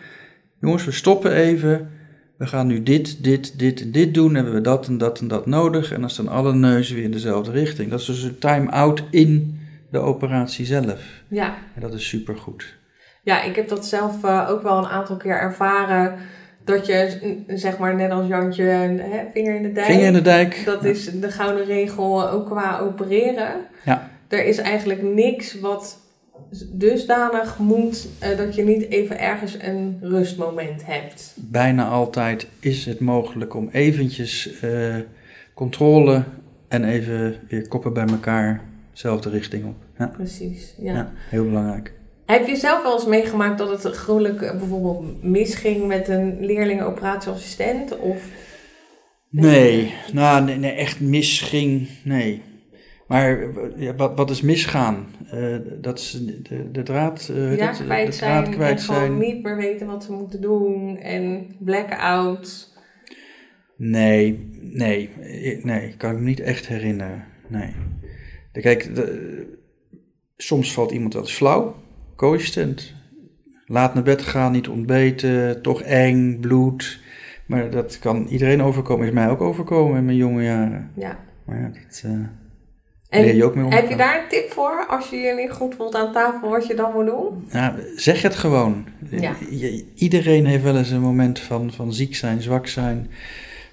Jongens, 0.60 0.84
we 0.84 0.90
stoppen 0.90 1.32
even. 1.32 1.90
We 2.36 2.46
gaan 2.46 2.66
nu 2.66 2.82
dit, 2.82 3.24
dit, 3.24 3.58
dit 3.58 3.80
en 3.80 3.92
dit 3.92 4.14
doen. 4.14 4.34
Hebben 4.34 4.54
we 4.54 4.60
dat 4.60 4.86
en 4.86 4.98
dat 4.98 5.20
en 5.20 5.28
dat 5.28 5.46
nodig. 5.46 5.92
En 5.92 6.00
dan 6.00 6.10
staan 6.10 6.28
alle 6.28 6.54
neuzen 6.54 6.94
weer 6.94 7.04
in 7.04 7.10
dezelfde 7.10 7.50
richting. 7.50 7.90
Dat 7.90 8.00
is 8.00 8.06
dus 8.06 8.22
een 8.22 8.38
time-out 8.38 9.02
in 9.10 9.60
de 9.90 9.98
operatie 9.98 10.66
zelf. 10.66 11.22
Ja. 11.28 11.54
En 11.74 11.80
dat 11.80 11.94
is 11.94 12.08
supergoed. 12.08 12.76
Ja, 13.22 13.42
ik 13.42 13.56
heb 13.56 13.68
dat 13.68 13.86
zelf 13.86 14.24
uh, 14.24 14.46
ook 14.50 14.62
wel 14.62 14.78
een 14.78 14.90
aantal 14.90 15.16
keer 15.16 15.38
ervaren 15.38 16.18
dat 16.64 16.86
je, 16.86 17.18
zeg 17.48 17.78
maar, 17.78 17.94
net 17.94 18.10
als 18.10 18.26
Jantje, 18.26 18.62
hè, 18.62 19.24
vinger 19.32 19.54
in 19.54 19.62
de 19.62 19.72
dijk. 19.72 19.86
Vinger 19.86 20.06
in 20.06 20.12
de 20.12 20.22
dijk. 20.22 20.62
Dat 20.64 20.84
is 20.84 21.20
de 21.20 21.30
gouden 21.30 21.64
regel 21.64 22.30
ook 22.30 22.46
qua 22.46 22.78
opereren. 22.78 23.54
Ja. 23.84 24.10
Er 24.28 24.44
is 24.44 24.58
eigenlijk 24.58 25.02
niks 25.02 25.60
wat 25.60 26.00
dusdanig 26.72 27.58
moet 27.58 28.08
uh, 28.22 28.38
dat 28.38 28.54
je 28.54 28.64
niet 28.64 28.90
even 28.90 29.18
ergens 29.18 29.56
een 29.60 29.98
rustmoment 30.00 30.86
hebt. 30.86 31.34
Bijna 31.36 31.88
altijd 31.88 32.46
is 32.60 32.84
het 32.84 33.00
mogelijk 33.00 33.54
om 33.54 33.68
eventjes 33.72 34.62
uh, 34.64 34.96
controle 35.54 36.24
en 36.68 36.84
even 36.84 37.36
weer 37.48 37.68
koppen 37.68 37.92
bij 37.92 38.06
elkaar, 38.06 38.60
dezelfde 38.92 39.30
richting 39.30 39.64
op. 39.64 39.76
Ja. 39.98 40.06
Precies, 40.06 40.74
ja. 40.78 40.92
ja. 40.92 41.12
Heel 41.28 41.44
belangrijk. 41.44 41.92
Heb 42.32 42.46
je 42.46 42.56
zelf 42.56 42.82
wel 42.82 42.92
eens 42.92 43.06
meegemaakt 43.06 43.58
dat 43.58 43.82
het 43.82 43.94
gruwelijk 43.94 44.38
bijvoorbeeld 44.38 45.22
misging 45.22 45.86
met 45.86 46.08
een 46.08 46.36
leerling 46.40 46.82
operatieassistent? 46.82 47.98
Of... 47.98 48.24
Nee, 49.28 49.94
nou, 50.12 50.44
nee, 50.44 50.56
nee, 50.56 50.72
echt 50.72 51.00
misging, 51.00 51.88
nee. 52.04 52.42
Maar 53.06 53.46
ja, 53.76 53.94
wat, 53.94 54.16
wat 54.16 54.30
is 54.30 54.40
misgaan? 54.40 55.06
Uh, 55.34 55.56
dat 55.80 55.98
is 55.98 56.20
de, 56.42 56.70
de 56.70 56.82
draad, 56.82 57.28
uh, 57.30 57.56
ja, 57.56 57.66
dat, 57.66 57.84
kwijt 57.84 58.06
de 58.06 58.12
zijn 58.12 58.42
draad 58.42 58.54
kwijt 58.54 58.78
en 58.78 58.84
zijn. 58.84 59.00
gewoon 59.00 59.18
niet 59.18 59.42
meer 59.42 59.56
weten 59.56 59.86
wat 59.86 60.04
ze 60.04 60.12
moeten 60.12 60.40
doen 60.40 60.96
en 60.98 61.46
blackout. 61.58 62.72
Nee, 63.76 64.48
nee, 64.60 65.10
nee, 65.62 65.94
kan 65.96 66.10
ik 66.12 66.18
me 66.18 66.24
niet 66.24 66.40
echt 66.40 66.66
herinneren. 66.66 67.24
Nee. 67.48 67.72
Kijk, 68.52 68.94
de, 68.94 69.46
soms 70.36 70.72
valt 70.72 70.90
iemand 70.90 71.12
wel 71.12 71.22
eens 71.22 71.34
flauw 71.34 71.81
co-assistent. 72.16 72.94
Laat 73.66 73.94
naar 73.94 74.02
bed 74.02 74.22
gaan, 74.22 74.52
niet 74.52 74.68
ontbeten, 74.68 75.62
toch 75.62 75.82
eng, 75.82 76.40
bloed. 76.40 77.00
Maar 77.46 77.70
dat 77.70 77.98
kan 77.98 78.26
iedereen 78.26 78.62
overkomen. 78.62 79.06
Is 79.06 79.12
mij 79.12 79.28
ook 79.28 79.40
overkomen 79.40 79.98
in 79.98 80.04
mijn 80.04 80.16
jonge 80.16 80.42
jaren. 80.42 80.90
Ja. 80.94 81.18
Maar 81.44 81.60
ja, 81.60 81.68
dat 81.68 82.02
uh, 82.06 82.12
en 83.12 83.36
je 83.36 83.44
ook 83.44 83.54
mee 83.54 83.68
Heb 83.68 83.88
je 83.88 83.96
daar 83.96 84.22
een 84.22 84.28
tip 84.28 84.50
voor? 84.50 84.86
Als 84.88 85.10
je 85.10 85.16
je 85.16 85.34
niet 85.34 85.50
goed 85.50 85.74
voelt 85.74 85.94
aan 85.94 86.12
tafel, 86.12 86.50
wat 86.50 86.66
je 86.66 86.74
dan 86.74 86.92
moet 86.92 87.06
doen? 87.06 87.48
Ja, 87.50 87.76
zeg 87.96 88.22
het 88.22 88.34
gewoon. 88.34 88.86
Ja. 89.10 89.34
Iedereen 89.94 90.46
heeft 90.46 90.62
wel 90.62 90.76
eens 90.76 90.90
een 90.90 91.00
moment 91.00 91.38
van, 91.38 91.72
van 91.72 91.92
ziek 91.92 92.14
zijn, 92.14 92.42
zwak 92.42 92.66
zijn. 92.66 93.10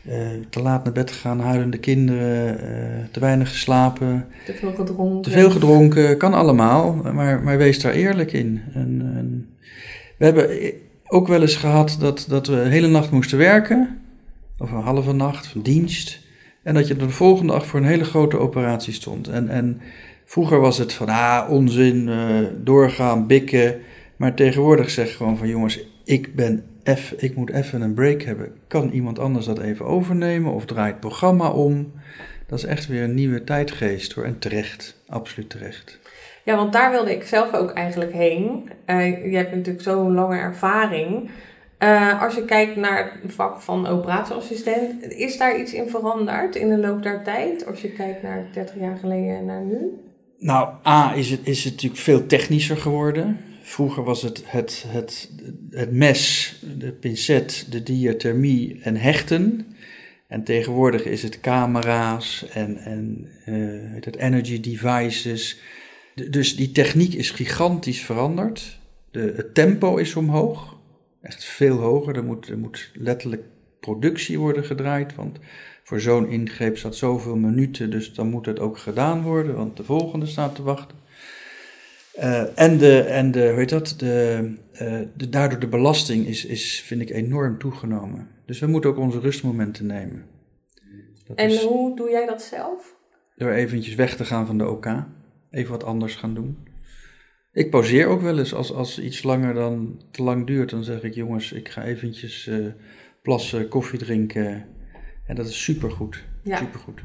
Uh, 0.07 0.15
te 0.49 0.61
laat 0.61 0.83
naar 0.83 0.93
bed 0.93 1.11
gaan, 1.11 1.39
huilende 1.39 1.77
kinderen, 1.77 2.53
uh, 2.53 3.05
te 3.11 3.19
weinig 3.19 3.49
geslapen. 3.49 4.27
Te 4.45 4.53
veel 4.53 4.73
gedronken. 4.73 5.21
Te 5.21 5.29
veel 5.29 5.51
gedronken, 5.51 6.17
kan 6.17 6.33
allemaal, 6.33 6.93
maar, 7.13 7.43
maar 7.43 7.57
wees 7.57 7.81
daar 7.81 7.93
eerlijk 7.93 8.33
in. 8.33 8.61
En, 8.73 9.11
en 9.15 9.49
we 10.17 10.25
hebben 10.25 10.49
ook 11.07 11.27
wel 11.27 11.41
eens 11.41 11.55
gehad 11.55 11.97
dat, 11.99 12.25
dat 12.29 12.47
we 12.47 12.55
de 12.55 12.69
hele 12.69 12.87
nacht 12.87 13.11
moesten 13.11 13.37
werken, 13.37 13.99
of 14.57 14.71
een 14.71 14.81
halve 14.81 15.13
nacht 15.13 15.47
van 15.47 15.61
dienst. 15.61 16.27
En 16.63 16.73
dat 16.73 16.87
je 16.87 16.95
de 16.95 17.09
volgende 17.09 17.53
dag 17.53 17.65
voor 17.65 17.79
een 17.79 17.85
hele 17.85 18.03
grote 18.03 18.37
operatie 18.37 18.93
stond. 18.93 19.27
En, 19.27 19.49
en 19.49 19.81
vroeger 20.25 20.59
was 20.59 20.77
het 20.77 20.93
van, 20.93 21.07
ah, 21.07 21.49
onzin, 21.49 22.07
uh, 22.07 22.47
doorgaan, 22.63 23.27
bikken. 23.27 23.75
Maar 24.15 24.33
tegenwoordig 24.33 24.89
zeg 24.89 25.15
gewoon 25.15 25.37
van, 25.37 25.47
jongens, 25.47 25.79
ik 26.03 26.35
ben 26.35 26.63
ik 27.17 27.35
moet 27.35 27.51
even 27.51 27.81
een 27.81 27.93
break 27.93 28.21
hebben. 28.21 28.51
Kan 28.67 28.89
iemand 28.89 29.19
anders 29.19 29.45
dat 29.45 29.59
even 29.59 29.85
overnemen 29.85 30.53
of 30.53 30.65
draait 30.65 30.91
het 30.91 30.99
programma 30.99 31.49
om? 31.49 31.91
Dat 32.47 32.57
is 32.57 32.65
echt 32.65 32.87
weer 32.87 33.03
een 33.03 33.13
nieuwe 33.13 33.43
tijdgeest 33.43 34.13
hoor. 34.13 34.23
En 34.23 34.39
terecht, 34.39 35.01
absoluut 35.07 35.49
terecht. 35.49 35.99
Ja, 36.43 36.55
want 36.55 36.73
daar 36.73 36.91
wilde 36.91 37.11
ik 37.11 37.23
zelf 37.23 37.53
ook 37.53 37.71
eigenlijk 37.71 38.13
heen. 38.13 38.69
Uh, 38.85 39.31
je 39.31 39.37
hebt 39.37 39.55
natuurlijk 39.55 39.83
zo'n 39.83 40.13
lange 40.13 40.37
ervaring. 40.37 41.29
Uh, 41.79 42.21
als 42.21 42.35
je 42.35 42.45
kijkt 42.45 42.75
naar 42.75 43.19
het 43.21 43.33
vak 43.33 43.61
van 43.61 43.87
operatieassistent, 43.87 45.03
is 45.03 45.37
daar 45.37 45.59
iets 45.59 45.73
in 45.73 45.89
veranderd 45.89 46.55
in 46.55 46.69
de 46.69 46.77
loop 46.77 47.03
der 47.03 47.23
tijd? 47.23 47.65
Als 47.65 47.81
je 47.81 47.91
kijkt 47.91 48.21
naar 48.21 48.47
30 48.53 48.75
jaar 48.79 48.97
geleden 48.97 49.37
en 49.37 49.45
naar 49.45 49.61
nu? 49.61 49.77
Nou, 50.37 50.69
A 50.85 51.15
is 51.15 51.29
het, 51.29 51.39
is 51.43 51.63
het 51.63 51.73
natuurlijk 51.73 52.01
veel 52.01 52.25
technischer 52.25 52.77
geworden. 52.77 53.37
Vroeger 53.69 54.03
was 54.03 54.21
het 54.21 54.43
het, 54.45 54.83
het, 54.87 55.31
het 55.69 55.91
mes, 55.91 56.55
de 56.77 56.91
pincet, 56.91 57.67
de 57.69 57.83
diathermie 57.83 58.79
en 58.81 58.95
hechten. 58.95 59.65
En 60.27 60.43
tegenwoordig 60.43 61.03
is 61.03 61.23
het 61.23 61.39
camera's 61.39 62.45
en, 62.53 62.77
en 62.77 63.27
uh, 63.45 64.03
het 64.03 64.15
energy 64.15 64.59
devices. 64.59 65.59
dus 66.29 66.55
die 66.55 66.71
techniek 66.71 67.13
is 67.13 67.31
gigantisch 67.31 68.01
veranderd. 68.01 68.79
De, 69.11 69.33
het 69.35 69.53
tempo 69.53 69.95
is 69.95 70.15
omhoog, 70.15 70.77
echt 71.21 71.43
veel 71.43 71.77
hoger. 71.77 72.15
Er 72.15 72.23
moet, 72.23 72.49
er 72.49 72.57
moet 72.57 72.91
letterlijk 72.93 73.43
productie 73.79 74.39
worden 74.39 74.63
gedraaid, 74.63 75.15
want 75.15 75.39
voor 75.83 75.99
zo'n 75.99 76.29
ingreep 76.29 76.77
staat 76.77 76.95
zoveel 76.95 77.35
minuten, 77.35 77.91
dus 77.91 78.13
dan 78.13 78.29
moet 78.29 78.45
het 78.45 78.59
ook 78.59 78.77
gedaan 78.77 79.21
worden, 79.21 79.55
want 79.55 79.77
de 79.77 79.83
volgende 79.83 80.25
staat 80.25 80.55
te 80.55 80.63
wachten. 80.63 80.97
Uh, 82.19 82.59
en 82.59 82.77
de, 82.77 82.99
en 83.01 83.31
de, 83.31 83.47
hoe 83.49 83.59
heet 83.59 83.69
dat, 83.69 83.95
de, 83.97 84.53
uh, 84.73 84.99
de, 85.15 85.29
daardoor 85.29 85.59
de 85.59 85.67
belasting 85.67 86.25
is, 86.25 86.45
is, 86.45 86.81
vind 86.81 87.01
ik, 87.01 87.09
enorm 87.09 87.57
toegenomen. 87.57 88.27
Dus 88.45 88.59
we 88.59 88.67
moeten 88.67 88.89
ook 88.89 88.97
onze 88.97 89.19
rustmomenten 89.19 89.85
nemen. 89.85 90.25
Dat 91.25 91.37
en 91.37 91.49
is, 91.49 91.63
hoe 91.63 91.95
doe 91.95 92.09
jij 92.09 92.25
dat 92.25 92.41
zelf? 92.41 92.95
Door 93.35 93.51
eventjes 93.51 93.95
weg 93.95 94.15
te 94.15 94.25
gaan 94.25 94.45
van 94.45 94.57
de 94.57 94.69
OK. 94.69 94.87
Even 95.51 95.71
wat 95.71 95.83
anders 95.83 96.15
gaan 96.15 96.33
doen. 96.33 96.57
Ik 97.51 97.69
pauzeer 97.69 98.07
ook 98.07 98.21
wel 98.21 98.37
eens 98.37 98.53
als, 98.53 98.73
als 98.73 98.99
iets 98.99 99.23
langer 99.23 99.53
dan 99.53 100.01
te 100.11 100.23
lang 100.23 100.47
duurt. 100.47 100.69
Dan 100.69 100.83
zeg 100.83 101.03
ik, 101.03 101.13
jongens, 101.13 101.51
ik 101.51 101.69
ga 101.69 101.83
eventjes 101.83 102.47
uh, 102.47 102.67
plassen, 103.21 103.67
koffie 103.67 103.99
drinken. 103.99 104.65
En 105.25 105.35
dat 105.35 105.47
is 105.47 105.63
supergoed. 105.63 106.23
Ja. 106.41 106.57
Supergoed. 106.57 107.01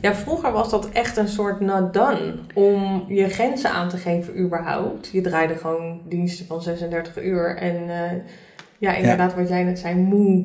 Ja. 0.00 0.14
vroeger 0.14 0.52
was 0.52 0.70
dat 0.70 0.90
echt 0.90 1.16
een 1.16 1.28
soort 1.28 1.60
done 1.92 2.34
om 2.54 3.04
je 3.08 3.28
grenzen 3.28 3.70
aan 3.70 3.88
te 3.88 3.96
geven 3.96 4.38
überhaupt. 4.38 5.08
Je 5.12 5.20
draaide 5.20 5.56
gewoon 5.56 6.00
diensten 6.08 6.46
van 6.46 6.62
36 6.62 7.22
uur 7.22 7.56
en 7.56 7.82
uh, 7.88 8.20
ja, 8.78 8.94
inderdaad 8.94 9.34
wat 9.34 9.48
jij 9.48 9.62
net 9.62 9.78
zei, 9.78 9.94
moe, 9.94 10.44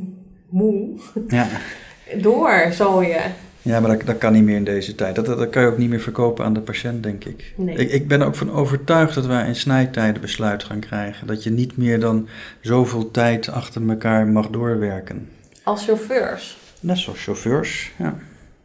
moe. 0.49 0.99
Ja. 1.28 1.47
Door, 2.21 2.71
zo 2.71 3.04
je. 3.04 3.21
Ja, 3.62 3.80
maar 3.80 3.97
dat, 3.97 4.06
dat 4.06 4.17
kan 4.17 4.34
niet 4.34 4.43
meer 4.43 4.56
in 4.56 4.63
deze 4.63 4.95
tijd. 4.95 5.15
Dat, 5.15 5.25
dat, 5.25 5.49
kan 5.49 5.62
je 5.62 5.67
ook 5.67 5.78
niet 5.78 5.89
meer 5.89 5.99
verkopen 5.99 6.45
aan 6.45 6.54
de 6.54 6.62
patiënt, 6.62 7.04
denk 7.04 7.25
ik. 7.25 7.54
Nee. 7.56 7.75
ik. 7.75 7.91
Ik 7.91 8.08
ben 8.08 8.21
er 8.21 8.28
ook 8.28 8.36
van 8.36 8.52
overtuigd 8.52 9.15
dat 9.15 9.25
wij 9.25 9.47
in 9.47 9.56
snijtijden 9.56 10.21
besluit 10.21 10.63
gaan 10.63 10.80
krijgen. 10.80 11.28
Dat 11.28 11.43
je 11.43 11.49
niet 11.49 11.78
meer 11.78 11.99
dan 11.99 12.28
zoveel 12.62 13.12
tijd 13.12 13.49
achter 13.49 13.89
elkaar 13.89 14.28
mag 14.28 14.49
doorwerken. 14.49 15.30
Als 15.63 15.86
chauffeurs? 15.86 16.58
Net 16.80 16.97
zoals 16.97 17.23
chauffeurs, 17.23 17.91
ja. 17.97 18.17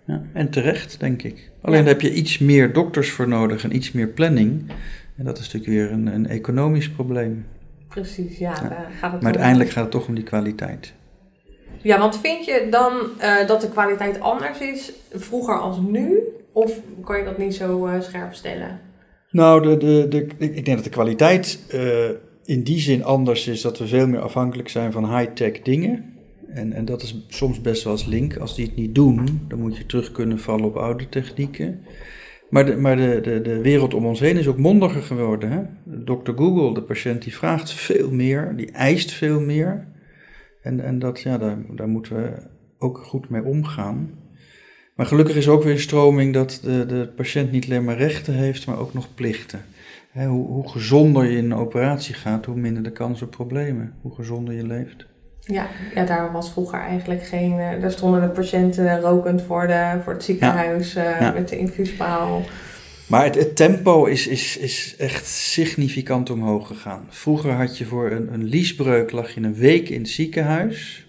Ja. 0.04 0.22
En 0.32 0.50
terecht, 0.50 1.00
denk 1.00 1.22
ik. 1.22 1.50
Alleen 1.60 1.82
ja. 1.82 1.88
heb 1.88 2.00
je 2.00 2.12
iets 2.12 2.38
meer 2.38 2.72
dokters 2.72 3.10
voor 3.10 3.28
nodig 3.28 3.64
en 3.64 3.74
iets 3.74 3.92
meer 3.92 4.08
planning. 4.08 4.72
En 5.16 5.24
dat 5.24 5.38
is 5.38 5.52
natuurlijk 5.52 5.72
weer 5.72 5.92
een, 5.92 6.06
een 6.06 6.26
economisch 6.26 6.90
probleem. 6.90 7.46
Precies, 7.88 8.38
ja. 8.38 8.54
ja. 8.62 8.68
Daar 8.68 8.90
gaat 9.00 9.12
het 9.12 9.22
maar 9.22 9.32
uiteindelijk 9.32 9.70
gaat 9.70 9.82
het 9.82 9.92
toch 9.92 10.08
om 10.08 10.14
die 10.14 10.24
kwaliteit. 10.24 10.92
Ja, 11.82 11.98
want 11.98 12.20
vind 12.20 12.44
je 12.44 12.66
dan 12.70 12.92
eh, 13.18 13.46
dat 13.46 13.60
de 13.60 13.68
kwaliteit 13.68 14.20
anders 14.20 14.58
is 14.58 14.92
vroeger 15.12 15.60
als 15.60 15.78
nu? 15.78 16.18
Of 16.52 16.80
kan 17.04 17.18
je 17.18 17.24
dat 17.24 17.38
niet 17.38 17.54
zo 17.54 17.86
eh, 17.86 18.00
scherp 18.00 18.34
stellen? 18.34 18.80
Nou, 19.30 19.62
de, 19.62 19.76
de, 19.76 20.08
de, 20.08 20.26
ik 20.38 20.64
denk 20.64 20.76
dat 20.76 20.84
de 20.84 20.90
kwaliteit 20.90 21.58
uh, 21.74 22.08
in 22.44 22.62
die 22.62 22.78
zin 22.78 23.04
anders 23.04 23.46
is 23.46 23.60
dat 23.60 23.78
we 23.78 23.86
veel 23.86 24.06
meer 24.06 24.20
afhankelijk 24.20 24.68
zijn 24.68 24.92
van 24.92 25.16
high-tech 25.16 25.62
dingen. 25.62 26.13
En, 26.54 26.72
en 26.72 26.84
dat 26.84 27.02
is 27.02 27.24
soms 27.28 27.60
best 27.60 27.84
wel 27.84 27.92
eens 27.92 28.06
link. 28.06 28.36
Als 28.36 28.54
die 28.54 28.66
het 28.66 28.76
niet 28.76 28.94
doen, 28.94 29.44
dan 29.48 29.58
moet 29.58 29.76
je 29.76 29.86
terug 29.86 30.12
kunnen 30.12 30.38
vallen 30.38 30.64
op 30.64 30.76
oude 30.76 31.08
technieken. 31.08 31.80
Maar 32.50 32.66
de, 32.66 32.76
maar 32.76 32.96
de, 32.96 33.20
de, 33.22 33.40
de 33.40 33.60
wereld 33.60 33.94
om 33.94 34.06
ons 34.06 34.20
heen 34.20 34.36
is 34.36 34.48
ook 34.48 34.58
mondiger 34.58 35.02
geworden. 35.02 35.50
Hè? 35.50 35.62
Dr. 36.04 36.32
Google, 36.36 36.74
de 36.74 36.82
patiënt, 36.82 37.22
die 37.22 37.34
vraagt 37.34 37.72
veel 37.72 38.10
meer, 38.10 38.52
die 38.56 38.70
eist 38.70 39.12
veel 39.12 39.40
meer. 39.40 39.86
En, 40.62 40.80
en 40.80 40.98
dat, 40.98 41.20
ja, 41.20 41.38
daar, 41.38 41.58
daar 41.70 41.88
moeten 41.88 42.16
we 42.16 42.32
ook 42.78 42.98
goed 42.98 43.28
mee 43.28 43.44
omgaan. 43.44 44.10
Maar 44.96 45.06
gelukkig 45.06 45.36
is 45.36 45.48
ook 45.48 45.62
weer 45.62 45.72
een 45.72 45.78
stroming 45.78 46.34
dat 46.34 46.60
de, 46.62 46.86
de 46.86 47.12
patiënt 47.16 47.50
niet 47.50 47.64
alleen 47.64 47.84
maar 47.84 47.96
rechten 47.96 48.34
heeft, 48.34 48.66
maar 48.66 48.78
ook 48.78 48.94
nog 48.94 49.14
plichten. 49.14 49.60
hoe, 50.12 50.46
hoe 50.46 50.68
gezonder 50.68 51.24
je 51.24 51.36
in 51.36 51.44
een 51.44 51.58
operatie 51.58 52.14
gaat, 52.14 52.46
hoe 52.46 52.56
minder 52.56 52.82
de 52.82 52.92
kans 52.92 53.22
op 53.22 53.30
problemen. 53.30 53.94
Hoe 54.02 54.14
gezonder 54.14 54.54
je 54.54 54.66
leeft. 54.66 55.06
Ja, 55.46 55.66
ja, 55.94 56.04
daar 56.04 56.32
was 56.32 56.50
vroeger 56.50 56.78
eigenlijk 56.78 57.26
geen. 57.26 57.58
Uh, 57.58 57.80
daar 57.80 57.90
stonden 57.90 58.20
de 58.20 58.28
patiënten 58.28 59.00
rokend 59.00 59.42
voor, 59.42 59.66
de, 59.66 60.00
voor 60.04 60.12
het 60.12 60.24
ziekenhuis 60.24 60.92
ja. 60.92 61.20
Uh, 61.20 61.34
met 61.34 61.48
de 61.48 61.58
infuuspaal. 61.58 62.42
Maar 63.06 63.24
het, 63.24 63.34
het, 63.34 63.56
tempo 63.56 64.04
is, 64.04 64.26
is, 64.26 64.56
is 64.56 64.94
echt 64.98 65.26
significant 65.26 66.30
omhoog 66.30 66.66
gegaan. 66.66 67.06
Vroeger 67.08 67.52
had 67.52 67.78
je 67.78 67.84
voor 67.84 68.10
een, 68.10 68.32
een 68.32 68.44
liesbreuk 68.44 69.12
lag 69.12 69.34
je 69.34 69.40
een 69.40 69.54
week 69.54 69.88
in 69.88 70.00
het 70.00 70.08
ziekenhuis. 70.08 71.06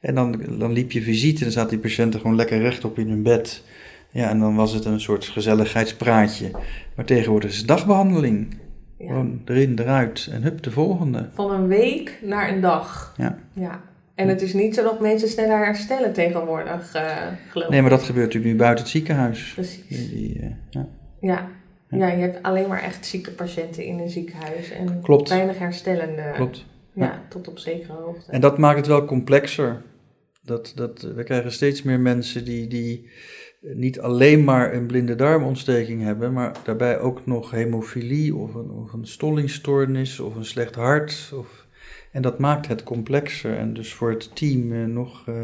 En 0.00 0.14
dan, 0.14 0.42
dan 0.58 0.72
liep 0.72 0.92
je 0.92 1.02
visite 1.02 1.38
en 1.38 1.44
dan 1.44 1.52
zaten 1.52 1.70
die 1.70 1.78
patiënten 1.78 2.20
gewoon 2.20 2.36
lekker 2.36 2.60
rechtop 2.60 2.98
in 2.98 3.08
hun 3.08 3.22
bed. 3.22 3.62
Ja, 4.10 4.28
en 4.28 4.38
dan 4.38 4.54
was 4.54 4.72
het 4.72 4.84
een 4.84 5.00
soort 5.00 5.24
gezelligheidspraatje. 5.24 6.50
Maar 6.96 7.04
tegenwoordig 7.04 7.50
is 7.50 7.58
het 7.58 7.68
dagbehandeling. 7.68 8.56
Gewoon 9.06 9.42
erin, 9.44 9.78
eruit 9.78 10.28
en 10.32 10.42
hup, 10.42 10.62
de 10.62 10.70
volgende. 10.70 11.28
Van 11.32 11.50
een 11.50 11.66
week 11.66 12.18
naar 12.22 12.48
een 12.48 12.60
dag. 12.60 13.14
Ja. 13.16 13.38
ja. 13.52 13.80
En 14.14 14.28
het 14.28 14.42
is 14.42 14.52
niet 14.52 14.74
zo 14.74 14.82
dat 14.82 15.00
mensen 15.00 15.28
sneller 15.28 15.64
herstellen 15.64 16.12
tegenwoordig, 16.12 16.96
uh, 16.96 17.16
geloof 17.48 17.68
Nee, 17.68 17.80
maar 17.80 17.90
dat 17.90 18.02
gebeurt 18.02 18.26
natuurlijk 18.26 18.52
nu 18.52 18.58
buiten 18.58 18.84
het 18.84 18.92
ziekenhuis. 18.92 19.52
Precies. 19.54 20.10
Die, 20.10 20.38
uh, 20.38 20.50
ja. 20.70 20.88
Ja. 21.20 21.48
ja. 21.88 22.08
je 22.08 22.20
hebt 22.20 22.42
alleen 22.42 22.68
maar 22.68 22.82
echt 22.82 23.06
zieke 23.06 23.30
patiënten 23.30 23.84
in 23.84 23.98
een 23.98 24.10
ziekenhuis. 24.10 24.70
En 24.70 25.00
Klopt. 25.02 25.28
weinig 25.28 25.58
herstellende. 25.58 26.32
Klopt. 26.34 26.64
Ja, 26.94 27.04
ja, 27.04 27.22
tot 27.28 27.48
op 27.48 27.58
zekere 27.58 27.92
hoogte. 27.92 28.32
En 28.32 28.40
dat 28.40 28.58
maakt 28.58 28.76
het 28.76 28.86
wel 28.86 29.04
complexer. 29.04 29.82
Dat, 30.42 30.72
dat, 30.74 31.00
we 31.00 31.22
krijgen 31.22 31.52
steeds 31.52 31.82
meer 31.82 32.00
mensen 32.00 32.44
die, 32.44 32.66
die 32.66 33.10
niet 33.60 34.00
alleen 34.00 34.44
maar 34.44 34.74
een 34.74 34.86
blinde 34.86 35.14
darmontsteking 35.14 36.02
hebben, 36.02 36.32
maar 36.32 36.52
daarbij 36.64 36.98
ook 36.98 37.26
nog 37.26 37.50
hemofilie 37.50 38.34
of 38.34 38.54
een, 38.54 38.70
of 38.70 38.92
een 38.92 39.06
stollingstoornis 39.06 40.20
of 40.20 40.34
een 40.34 40.44
slecht 40.44 40.74
hart. 40.74 41.32
Of, 41.34 41.66
en 42.12 42.22
dat 42.22 42.38
maakt 42.38 42.68
het 42.68 42.82
complexer 42.82 43.56
en 43.56 43.74
dus 43.74 43.92
voor 43.94 44.10
het 44.10 44.36
team 44.36 44.72
uh, 44.72 44.86
nog 44.86 45.26
uh, 45.28 45.34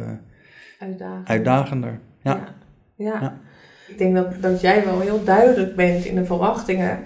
uitdagender. 0.78 1.28
uitdagender. 1.28 2.00
Ja. 2.22 2.54
Ja. 2.96 3.20
ja. 3.20 3.40
Ik 3.88 3.98
denk 3.98 4.14
dat, 4.14 4.42
dat 4.42 4.60
jij 4.60 4.84
wel 4.84 5.00
heel 5.00 5.24
duidelijk 5.24 5.76
bent 5.76 6.04
in 6.04 6.14
de 6.14 6.24
verwachtingen. 6.24 6.98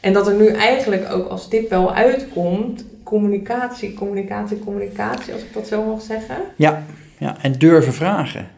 En 0.00 0.12
dat 0.12 0.26
er 0.26 0.34
nu 0.34 0.46
eigenlijk 0.46 1.12
ook 1.12 1.28
als 1.28 1.48
tip 1.48 1.70
wel 1.70 1.94
uitkomt: 1.94 2.84
communicatie, 3.02 3.94
communicatie, 3.94 4.58
communicatie, 4.58 5.32
als 5.32 5.42
ik 5.42 5.52
dat 5.52 5.66
zo 5.66 5.84
mag 5.84 6.02
zeggen. 6.02 6.36
Ja, 6.56 6.82
ja. 7.18 7.36
en 7.42 7.52
durven 7.52 7.92
vragen. 7.92 8.48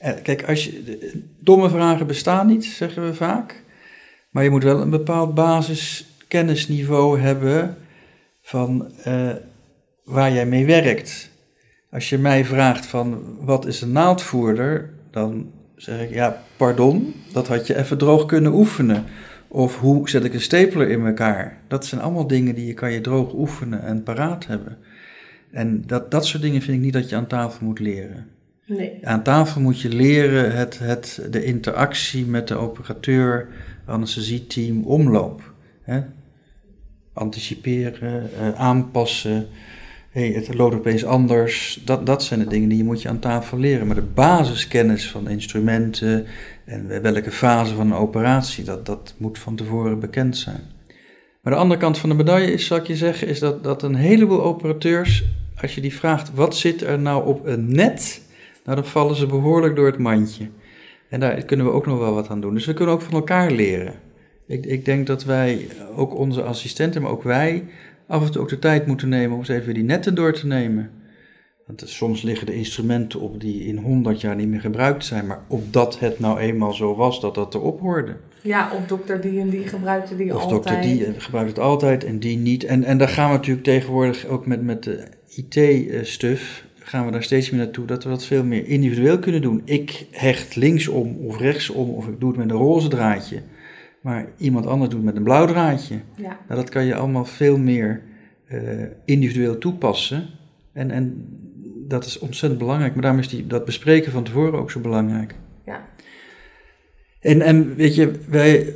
Eh, 0.00 0.12
kijk, 0.22 0.48
als 0.48 0.64
je, 0.64 1.10
domme 1.38 1.68
vragen 1.68 2.06
bestaan 2.06 2.46
niet, 2.46 2.64
zeggen 2.64 3.04
we 3.04 3.14
vaak. 3.14 3.62
Maar 4.30 4.44
je 4.44 4.50
moet 4.50 4.62
wel 4.62 4.80
een 4.80 4.90
bepaald 4.90 5.34
basiskennisniveau 5.34 7.20
hebben 7.20 7.76
van 8.42 8.92
uh, 9.06 9.30
waar 10.04 10.32
jij 10.32 10.46
mee 10.46 10.66
werkt. 10.66 11.30
Als 11.90 12.08
je 12.08 12.18
mij 12.18 12.44
vraagt 12.44 12.86
van 12.86 13.36
wat 13.40 13.66
is 13.66 13.80
een 13.80 13.92
naaldvoerder, 13.92 14.90
dan 15.10 15.50
zeg 15.76 16.00
ik 16.00 16.14
ja, 16.14 16.42
pardon, 16.56 17.14
dat 17.32 17.48
had 17.48 17.66
je 17.66 17.76
even 17.76 17.98
droog 17.98 18.26
kunnen 18.26 18.54
oefenen. 18.54 19.04
Of 19.48 19.78
hoe 19.78 20.08
zet 20.08 20.24
ik 20.24 20.34
een 20.34 20.40
stapler 20.40 20.88
in 20.88 21.06
elkaar? 21.06 21.60
Dat 21.68 21.86
zijn 21.86 22.00
allemaal 22.00 22.26
dingen 22.26 22.54
die 22.54 22.66
je 22.66 22.74
kan 22.74 22.92
je 22.92 23.00
droog 23.00 23.32
oefenen 23.34 23.82
en 23.82 24.02
paraat 24.02 24.46
hebben. 24.46 24.78
En 25.50 25.82
dat, 25.86 26.10
dat 26.10 26.26
soort 26.26 26.42
dingen 26.42 26.62
vind 26.62 26.76
ik 26.76 26.82
niet 26.82 26.92
dat 26.92 27.08
je 27.08 27.16
aan 27.16 27.26
tafel 27.26 27.66
moet 27.66 27.78
leren. 27.78 28.38
Nee. 28.76 28.98
Aan 29.02 29.22
tafel 29.22 29.60
moet 29.60 29.80
je 29.80 29.88
leren 29.88 30.56
het, 30.56 30.78
het, 30.78 31.26
de 31.30 31.44
interactie 31.44 32.26
met 32.26 32.48
de 32.48 32.54
operateur, 32.54 33.48
anesthesieteam, 33.84 34.84
omloop. 34.84 35.52
Hè? 35.82 36.00
Anticiperen, 37.12 38.30
eh, 38.40 38.52
aanpassen. 38.54 39.46
Hey, 40.10 40.28
het 40.28 40.54
loopt 40.54 40.74
opeens 40.74 41.04
anders. 41.04 41.82
Dat, 41.84 42.06
dat 42.06 42.24
zijn 42.24 42.40
de 42.40 42.46
dingen 42.46 42.68
die 42.68 42.78
je 42.78 42.84
moet 42.84 43.02
je 43.02 43.08
aan 43.08 43.18
tafel 43.18 43.58
leren. 43.58 43.86
Maar 43.86 43.96
de 43.96 44.02
basiskennis 44.02 45.10
van 45.10 45.28
instrumenten 45.28 46.26
en 46.64 47.02
welke 47.02 47.30
fase 47.30 47.74
van 47.74 47.86
een 47.86 47.98
operatie, 47.98 48.64
dat, 48.64 48.86
dat 48.86 49.14
moet 49.16 49.38
van 49.38 49.56
tevoren 49.56 50.00
bekend 50.00 50.36
zijn. 50.36 50.60
Maar 51.42 51.52
de 51.52 51.58
andere 51.58 51.80
kant 51.80 51.98
van 51.98 52.08
de 52.08 52.14
medaille 52.14 52.52
is, 52.52 52.66
zal 52.66 52.76
ik 52.76 52.86
je 52.86 52.96
zeggen, 52.96 53.28
is 53.28 53.38
dat, 53.38 53.64
dat 53.64 53.82
een 53.82 53.94
heleboel 53.94 54.42
operateurs, 54.42 55.24
als 55.60 55.74
je 55.74 55.80
die 55.80 55.94
vraagt, 55.94 56.34
wat 56.34 56.56
zit 56.56 56.82
er 56.82 56.98
nou 56.98 57.26
op 57.26 57.46
een 57.46 57.72
net 57.72 58.28
nou, 58.64 58.76
dan 58.76 58.84
vallen 58.86 59.16
ze 59.16 59.26
behoorlijk 59.26 59.76
door 59.76 59.86
het 59.86 59.98
mandje. 59.98 60.48
En 61.08 61.20
daar 61.20 61.44
kunnen 61.44 61.66
we 61.66 61.72
ook 61.72 61.86
nog 61.86 61.98
wel 61.98 62.14
wat 62.14 62.28
aan 62.28 62.40
doen. 62.40 62.54
Dus 62.54 62.66
we 62.66 62.74
kunnen 62.74 62.94
ook 62.94 63.02
van 63.02 63.14
elkaar 63.14 63.50
leren. 63.50 63.94
Ik, 64.46 64.66
ik 64.66 64.84
denk 64.84 65.06
dat 65.06 65.24
wij, 65.24 65.66
ook 65.96 66.14
onze 66.14 66.42
assistenten, 66.42 67.02
maar 67.02 67.10
ook 67.10 67.22
wij, 67.22 67.64
af 68.06 68.24
en 68.24 68.32
toe 68.32 68.42
ook 68.42 68.48
de 68.48 68.58
tijd 68.58 68.86
moeten 68.86 69.08
nemen 69.08 69.32
om 69.32 69.38
eens 69.38 69.48
even 69.48 69.74
die 69.74 69.82
netten 69.82 70.14
door 70.14 70.32
te 70.32 70.46
nemen. 70.46 70.90
Want 71.66 71.82
soms 71.84 72.22
liggen 72.22 72.46
de 72.46 72.54
instrumenten 72.54 73.20
op 73.20 73.40
die 73.40 73.64
in 73.64 73.78
100 73.78 74.20
jaar 74.20 74.36
niet 74.36 74.48
meer 74.48 74.60
gebruikt 74.60 75.04
zijn, 75.04 75.26
maar 75.26 75.40
opdat 75.46 75.98
het 75.98 76.18
nou 76.18 76.38
eenmaal 76.38 76.72
zo 76.72 76.96
was 76.96 77.20
dat 77.20 77.34
dat 77.34 77.54
erop 77.54 77.80
hoorde. 77.80 78.16
Ja, 78.42 78.70
of 78.76 78.86
dokter 78.86 79.20
die 79.20 79.40
en 79.40 79.48
die 79.48 79.68
gebruikte 79.68 80.16
die 80.16 80.34
of 80.34 80.42
altijd. 80.42 80.58
Of 80.58 80.64
dokter 80.64 80.82
die 80.82 81.20
gebruikt 81.20 81.48
het 81.48 81.58
altijd 81.58 82.04
en 82.04 82.18
die 82.18 82.36
niet. 82.36 82.64
En, 82.64 82.84
en 82.84 82.98
daar 82.98 83.08
gaan 83.08 83.30
we 83.30 83.36
natuurlijk 83.36 83.64
tegenwoordig 83.64 84.26
ook 84.26 84.46
met, 84.46 84.62
met 84.62 84.82
de 84.82 85.04
IT-stuf 85.28 86.64
gaan 86.82 87.06
we 87.06 87.12
daar 87.12 87.22
steeds 87.22 87.50
meer 87.50 87.60
naartoe 87.60 87.86
dat 87.86 88.04
we 88.04 88.10
dat 88.10 88.24
veel 88.24 88.44
meer 88.44 88.66
individueel 88.66 89.18
kunnen 89.18 89.42
doen. 89.42 89.62
Ik 89.64 90.06
hecht 90.10 90.56
linksom 90.56 91.16
of 91.16 91.38
rechtsom 91.38 91.90
of 91.90 92.08
ik 92.08 92.20
doe 92.20 92.28
het 92.28 92.38
met 92.38 92.50
een 92.50 92.56
roze 92.56 92.88
draadje. 92.88 93.42
Maar 94.00 94.26
iemand 94.36 94.66
anders 94.66 94.90
doet 94.90 94.98
het 94.98 95.06
met 95.06 95.16
een 95.16 95.22
blauw 95.22 95.46
draadje. 95.46 96.00
Ja. 96.16 96.38
Nou, 96.48 96.60
dat 96.60 96.68
kan 96.68 96.84
je 96.84 96.94
allemaal 96.94 97.24
veel 97.24 97.58
meer 97.58 98.02
uh, 98.52 98.60
individueel 99.04 99.58
toepassen. 99.58 100.26
En, 100.72 100.90
en 100.90 101.26
dat 101.88 102.04
is 102.04 102.18
ontzettend 102.18 102.60
belangrijk. 102.60 102.92
Maar 102.92 103.02
daarom 103.02 103.20
is 103.20 103.28
die, 103.28 103.46
dat 103.46 103.64
bespreken 103.64 104.12
van 104.12 104.24
tevoren 104.24 104.58
ook 104.58 104.70
zo 104.70 104.80
belangrijk. 104.80 105.34
En, 107.20 107.42
en 107.42 107.74
weet 107.74 107.94
je, 107.94 108.10
wij, 108.28 108.74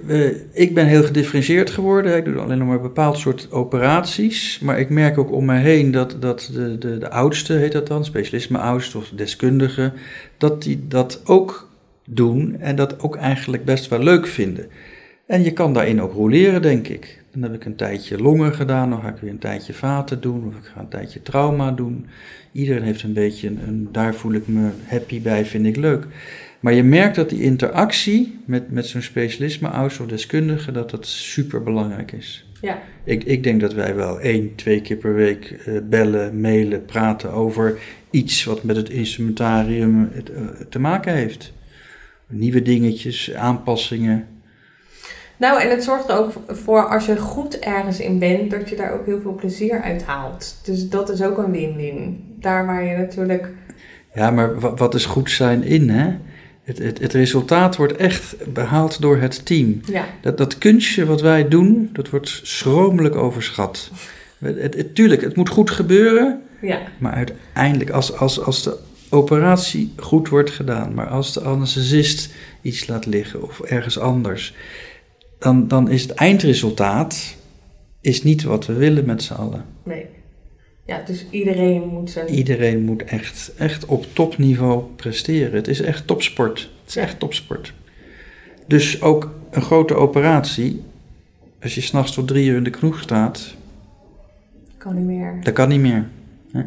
ik 0.52 0.74
ben 0.74 0.87
heel 0.87 1.02
gedifferentieerd 1.02 1.70
geworden. 1.70 2.16
Ik 2.16 2.24
doe 2.24 2.37
alleen 2.37 2.59
nog 2.59 2.68
maar 2.68 2.80
bepaald 2.80 3.18
soort 3.18 3.48
operaties. 3.50 4.59
Maar 4.59 4.78
ik 4.78 4.88
merk 4.88 5.18
ook 5.18 5.33
om 5.33 5.44
me 5.44 5.57
heen 5.57 5.90
dat, 5.90 6.16
dat 6.20 6.50
de, 6.52 6.78
de, 6.78 6.98
de 6.98 7.11
oudste, 7.11 7.52
heet 7.52 7.72
dat 7.72 7.87
dan, 7.87 8.04
specialisme 8.04 8.59
oudste 8.59 8.98
of 8.98 9.09
deskundigen, 9.09 9.92
dat 10.38 10.62
die 10.62 10.85
dat 10.88 11.20
ook 11.24 11.70
doen 12.07 12.57
en 12.61 12.76
dat 12.76 13.00
ook 13.00 13.16
eigenlijk 13.16 13.64
best 13.64 13.88
wel 13.88 13.98
leuk 13.98 14.26
vinden. 14.26 14.66
En 15.26 15.44
je 15.44 15.52
kan 15.52 15.72
daarin 15.72 16.02
ook 16.02 16.12
roleren, 16.12 16.62
denk 16.62 16.88
ik. 16.88 17.22
Dan 17.33 17.42
heb 17.42 17.54
ik 17.54 17.64
een 17.64 17.76
tijdje 17.76 18.22
longen 18.22 18.54
gedaan, 18.54 18.90
dan 18.90 19.00
ga 19.00 19.09
ik 19.09 19.16
weer 19.20 19.30
een 19.30 19.38
tijdje 19.38 19.74
vaten 19.74 20.20
doen, 20.20 20.46
of 20.46 20.54
ik 20.54 20.70
ga 20.74 20.80
een 20.80 20.88
tijdje 20.88 21.22
trauma 21.22 21.70
doen. 21.70 22.07
Iedereen 22.52 22.83
heeft 22.83 23.02
een 23.02 23.12
beetje 23.12 23.48
een 23.48 23.88
daar 23.92 24.14
voel 24.14 24.33
ik 24.33 24.48
me 24.48 24.70
happy 24.87 25.22
bij, 25.22 25.44
vind 25.44 25.66
ik 25.66 25.76
leuk. 25.76 26.07
Maar 26.64 26.72
je 26.72 26.83
merkt 26.83 27.16
dat 27.16 27.29
die 27.29 27.42
interactie 27.42 28.40
met, 28.44 28.70
met 28.70 28.87
zo'n 28.87 29.03
specialisme, 29.03 29.68
arts 29.68 30.00
of 30.00 30.07
deskundige, 30.07 30.72
dat 30.72 30.90
dat 30.90 31.07
super 31.07 31.62
belangrijk 31.62 32.12
is. 32.12 32.46
Ja. 32.61 32.79
Ik, 33.05 33.24
ik 33.24 33.42
denk 33.42 33.61
dat 33.61 33.72
wij 33.72 33.94
wel 33.94 34.20
één, 34.20 34.55
twee 34.55 34.81
keer 34.81 34.96
per 34.96 35.14
week 35.14 35.57
uh, 35.66 35.79
bellen, 35.83 36.40
mailen, 36.40 36.85
praten 36.85 37.33
over 37.33 37.79
iets 38.11 38.44
wat 38.44 38.62
met 38.62 38.77
het 38.77 38.90
instrumentarium 38.90 40.11
het, 40.12 40.31
uh, 40.31 40.37
te 40.68 40.79
maken 40.79 41.12
heeft. 41.12 41.53
Nieuwe 42.27 42.62
dingetjes, 42.62 43.35
aanpassingen. 43.35 44.27
Nou, 45.37 45.61
en 45.61 45.70
het 45.70 45.85
zorgt 45.85 46.09
er 46.09 46.16
ook 46.16 46.33
voor 46.48 46.88
als 46.88 47.07
je 47.07 47.16
goed 47.16 47.59
ergens 47.59 48.00
in 48.00 48.18
bent, 48.18 48.50
dat 48.50 48.68
je 48.68 48.77
daar 48.77 48.92
ook 48.92 49.07
heel 49.07 49.20
veel 49.20 49.35
plezier 49.35 49.81
uit 49.81 50.05
haalt. 50.05 50.61
Dus 50.64 50.88
dat 50.88 51.11
is 51.11 51.22
ook 51.22 51.38
een 51.38 51.53
win-win. 51.53 52.24
Daar 52.40 52.66
waar 52.66 52.85
je 52.85 52.96
natuurlijk. 52.96 53.48
Ja, 54.14 54.31
maar 54.31 54.61
wat 54.61 54.94
is 54.94 55.05
goed 55.05 55.31
zijn 55.31 55.62
in, 55.62 55.88
hè? 55.88 56.16
Het, 56.64 56.79
het, 56.79 56.98
het, 56.98 57.12
resultaat 57.12 57.77
wordt 57.77 57.96
echt 57.96 58.53
behaald 58.53 59.00
door 59.00 59.16
het 59.16 59.46
team. 59.46 59.81
Ja. 59.87 60.07
Dat, 60.20 60.38
dat 60.38 60.59
kunstje 60.59 61.05
wat 61.05 61.20
wij 61.20 61.48
doen, 61.48 61.90
dat 61.92 62.11
wordt 62.11 62.40
schromelijk 62.42 63.14
overschat. 63.14 63.90
Het, 64.38 64.74
het, 64.74 64.94
tuurlijk, 64.94 65.20
het 65.20 65.37
moet 65.37 65.48
goed 65.48 65.70
gebeuren. 65.70 66.42
Ja, 66.61 66.81
Maar 66.98 67.12
uiteindelijk, 67.12 67.90
als, 67.90 68.16
als, 68.16 68.40
als 68.40 68.62
de 68.62 68.79
operatie 69.09 69.92
goed 69.96 70.29
wordt 70.29 70.50
gedaan, 70.50 70.94
maar 70.94 71.09
als 71.09 71.33
de 71.33 71.40
anesthesist 71.40 72.35
iets 72.62 72.87
laat 72.87 73.07
liggen 73.07 73.42
of 73.42 73.61
ergens 73.61 73.98
anders, 73.98 74.55
dan, 75.38 75.68
dan 75.68 75.90
is 75.90 76.03
het 76.03 76.11
eindresultaat 76.11 77.37
is 78.00 78.22
niet 78.22 78.42
wat 78.42 78.66
we 78.66 78.72
willen 78.72 79.05
met 79.05 79.22
z'n 79.22 79.33
allen. 79.33 79.64
nee. 79.83 80.07
Ja, 80.87 81.03
dus 81.07 81.27
iedereen 81.31 81.83
moet 81.88 82.11
zijn... 82.11 82.29
Iedereen 82.29 82.83
moet 82.85 83.05
echt, 83.05 83.53
echt 83.59 83.85
op 83.85 84.07
topniveau 84.12 84.83
presteren. 84.97 85.53
Het 85.55 85.68
is 85.68 85.81
echt 85.81 86.07
topsport. 86.07 86.59
Het 86.61 86.88
is 86.88 86.94
Ja. 86.94 87.03
echt 87.03 87.18
topsport. 87.18 87.73
Dus 88.66 89.03
ook 89.03 89.31
een 89.51 89.62
grote 89.62 89.94
operatie, 89.94 90.83
als 91.62 91.75
je 91.75 91.81
s'nachts 91.81 92.12
tot 92.14 92.29
drie 92.29 92.49
uur 92.49 92.57
in 92.57 92.64
de 92.64 92.70
kroeg 92.70 93.01
staat, 93.01 93.55
Kan 94.79 94.94
niet 94.97 95.05
meer. 95.05 95.38
dat 95.42 95.53
kan 95.55 95.68
niet 95.68 95.81
meer. 95.81 96.09
Nee. 96.53 96.64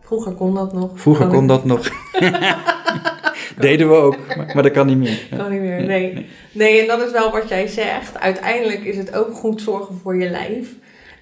Vroeger 0.00 0.32
kon 0.32 0.54
dat 0.54 0.72
nog. 0.72 1.00
Vroeger 1.00 1.26
kon 1.26 1.46
dat 1.46 1.64
nog. 1.64 1.88
Deden 3.58 3.88
we 3.88 3.94
ook, 3.94 4.16
maar, 4.36 4.50
maar 4.54 4.62
dat 4.62 4.72
kan 4.72 4.86
niet 4.86 4.96
meer. 4.96 5.26
Kan 5.36 5.50
niet 5.50 5.60
meer, 5.60 5.82
nee. 5.86 6.26
Nee, 6.52 6.80
en 6.80 6.86
dat 6.86 7.02
is 7.06 7.12
wel 7.12 7.30
wat 7.30 7.48
jij 7.48 7.66
zegt. 7.66 8.18
Uiteindelijk 8.18 8.84
is 8.84 8.96
het 8.96 9.14
ook 9.14 9.34
goed 9.34 9.60
zorgen 9.60 9.94
voor 10.02 10.16
je 10.16 10.30
lijf 10.30 10.68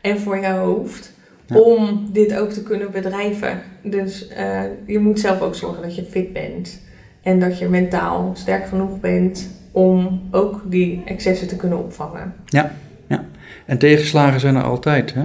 en 0.01 0.21
voor 0.21 0.39
je 0.39 0.47
hoofd. 0.49 1.13
Ja. 1.55 1.61
Om 1.61 2.09
dit 2.13 2.37
ook 2.37 2.51
te 2.51 2.63
kunnen 2.63 2.91
bedrijven. 2.91 3.63
Dus 3.83 4.29
eh, 4.29 4.63
je 4.87 4.99
moet 4.99 5.21
zelf 5.21 5.41
ook 5.41 5.55
zorgen 5.55 5.83
dat 5.83 5.97
je 5.97 6.05
fit 6.05 6.33
bent. 6.33 6.81
En 7.23 7.41
dat 7.41 7.59
je 7.59 7.69
mentaal 7.69 8.33
sterk 8.35 8.67
genoeg 8.67 9.01
bent 9.01 9.49
om 9.73 10.23
ook 10.31 10.63
die 10.67 11.03
excessen 11.05 11.49
te 11.49 11.57
kunnen 11.57 11.79
opvangen. 11.79 12.35
En 13.71 13.79
tegenslagen 13.79 14.41
zijn 14.41 14.57
er 14.57 14.63
altijd. 14.63 15.15
Hè? 15.15 15.25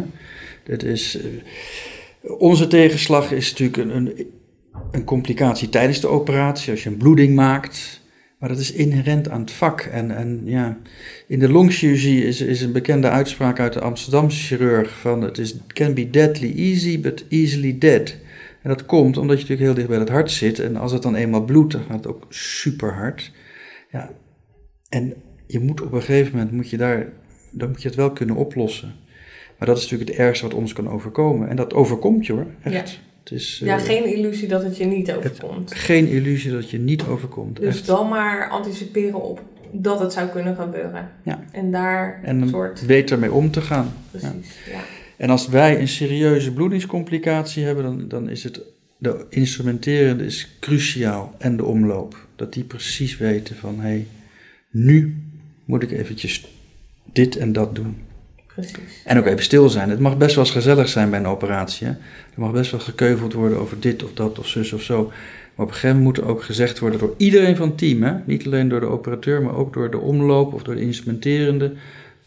Dat 0.64 0.84
is, 0.84 1.18
eh, 1.18 2.32
onze 2.38 2.68
tegenslag 2.68 3.32
is 3.32 3.50
natuurlijk 3.50 3.78
een, 3.78 3.96
een, 3.96 4.32
een 4.92 5.04
complicatie 5.04 5.70
tijdens 5.70 6.00
de 6.00 6.08
operatie, 6.08 6.72
als 6.72 6.84
je 6.84 6.90
een 6.90 6.98
bloeding 6.98 7.36
maakt. 7.36 8.02
Maar 8.46 8.54
dat 8.54 8.64
is 8.64 8.72
inherent 8.72 9.30
aan 9.30 9.42
het 9.42 9.52
vak. 9.52 9.82
En, 9.82 10.16
en 10.16 10.42
ja, 10.44 10.78
in 11.28 11.40
de 11.40 11.50
longchirurgie 11.50 12.26
is, 12.26 12.42
is 12.42 12.62
een 12.62 12.72
bekende 12.72 13.10
uitspraak 13.10 13.60
uit 13.60 13.74
de 13.74 13.80
Amsterdamse 13.80 14.46
chirurg 14.46 15.00
van 15.00 15.22
het 15.22 15.38
is 15.38 15.58
can 15.68 15.94
be 15.94 16.10
deadly 16.10 16.54
easy, 16.56 17.00
but 17.00 17.26
easily 17.30 17.78
dead. 17.78 18.16
En 18.62 18.70
dat 18.70 18.86
komt 18.86 19.18
omdat 19.18 19.36
je 19.36 19.42
natuurlijk 19.42 19.68
heel 19.68 19.74
dicht 19.74 19.88
bij 19.88 20.00
het 20.00 20.10
hart 20.10 20.32
zit. 20.32 20.60
En 20.60 20.76
als 20.76 20.92
het 20.92 21.02
dan 21.02 21.16
eenmaal 21.16 21.44
bloedt, 21.44 21.72
dan 21.72 21.82
gaat 21.82 21.96
het 21.96 22.08
ook 22.08 22.26
super 22.30 22.94
hard. 22.94 23.32
Ja, 23.92 24.12
en 24.90 25.14
je 25.48 25.60
moet 25.60 25.82
op 25.82 25.92
een 25.92 26.02
gegeven 26.02 26.32
moment, 26.32 26.52
moet 26.52 26.70
je 26.70 26.78
daar, 26.78 27.08
dan 27.52 27.70
moet 27.70 27.82
je 27.82 27.88
het 27.88 27.98
wel 27.98 28.12
kunnen 28.12 28.36
oplossen. 28.36 28.94
Maar 29.58 29.68
dat 29.68 29.78
is 29.78 29.84
natuurlijk 29.84 30.10
het 30.10 30.20
ergste 30.20 30.46
wat 30.46 30.58
ons 30.58 30.74
kan 30.74 30.90
overkomen. 30.90 31.50
En 31.50 31.56
dat 31.56 31.74
overkomt 31.74 32.26
je 32.26 32.34
hoor, 32.34 32.48
echt. 32.64 33.00
Het 33.30 33.34
is 33.40 33.62
Ja, 33.64 33.78
eh, 33.78 33.84
geen 33.84 34.06
illusie 34.16 34.48
dat 34.48 34.64
het 34.64 34.78
je 34.78 34.86
niet 34.86 35.12
overkomt. 35.12 35.74
geen 35.76 36.08
illusie 36.08 36.52
dat 36.52 36.70
je 36.70 36.80
niet 36.80 37.04
overkomt. 37.04 37.60
Dus 37.60 37.76
echt. 37.76 37.86
dan 37.86 38.08
maar 38.10 38.50
anticiperen 38.50 39.22
op 39.22 39.42
dat 39.72 40.00
het 40.00 40.14
zou 40.14 40.28
kunnen 40.30 40.56
gebeuren. 40.56 41.12
Ja. 41.24 41.44
En 41.52 41.72
daar 41.72 42.20
En 42.24 42.42
een 42.42 42.50
soort... 42.50 42.86
weet 42.86 43.12
ermee 43.12 43.32
om 43.32 43.52
te 43.52 43.62
gaan. 43.62 43.94
Precies, 44.12 44.58
ja. 44.72 44.80
En 45.18 45.30
als 45.30 45.48
wij 45.48 45.80
een 45.80 45.88
serieuze 45.88 46.54
bloedingscomplicatie 46.54 47.64
hebben, 47.64 47.84
dan, 47.84 48.08
dan 48.08 48.30
is 48.30 48.44
het 48.44 48.62
de 48.98 49.26
instrumenterende 49.30 50.26
is 50.26 50.58
cruciaal 50.60 51.36
en 51.38 51.58
de 51.58 51.66
omloop. 51.66 52.28
Dat 52.36 52.54
die 52.54 52.64
precies 52.64 53.18
weten 53.18 53.56
van 53.56 53.76
hé, 53.76 53.88
hey, 53.88 54.08
nu 54.70 55.24
moet 55.66 55.84
ik 55.84 55.92
eventjes 55.92 56.48
dit 57.14 57.36
en 57.38 57.54
dat 57.54 57.76
doen. 57.76 57.98
Precies. 58.56 59.02
En 59.04 59.18
ook 59.18 59.26
even 59.26 59.44
stil 59.44 59.70
zijn. 59.70 59.90
Het 59.90 60.00
mag 60.00 60.18
best 60.18 60.36
wel 60.36 60.44
eens 60.44 60.54
gezellig 60.54 60.90
zijn 60.90 61.10
bij 61.10 61.20
een 61.20 61.28
operatie. 61.28 61.88
Hè? 61.88 61.92
Er 61.94 62.42
mag 62.42 62.52
best 62.52 62.72
wel 62.72 62.80
gekeuveld 62.80 63.34
worden 63.34 63.60
over 63.60 63.80
dit 63.80 64.04
of 64.04 64.14
dat 64.14 64.40
of 64.40 64.48
zus 64.48 64.74
of 64.74 64.82
zo. 64.82 65.04
Maar 65.56 65.66
op 65.66 65.72
een 65.72 65.78
gegeven 65.80 65.98
moment 65.98 66.18
moet 66.18 66.26
er 66.26 66.32
ook 66.32 66.44
gezegd 66.44 66.80
worden 66.80 67.00
door 67.00 67.14
iedereen 67.18 67.56
van 67.56 67.68
het 67.68 67.78
team. 67.78 68.04
Hè? 68.04 68.14
Niet 68.26 68.46
alleen 68.46 68.70
door 68.70 68.80
de 68.80 68.86
operateur, 68.86 69.42
maar 69.42 69.56
ook 69.56 69.74
door 69.74 69.92
de 69.92 69.98
omloop 70.00 70.54
of 70.54 70.64
door 70.64 70.76
de 70.76 70.82
instrumenterende. 70.82 71.74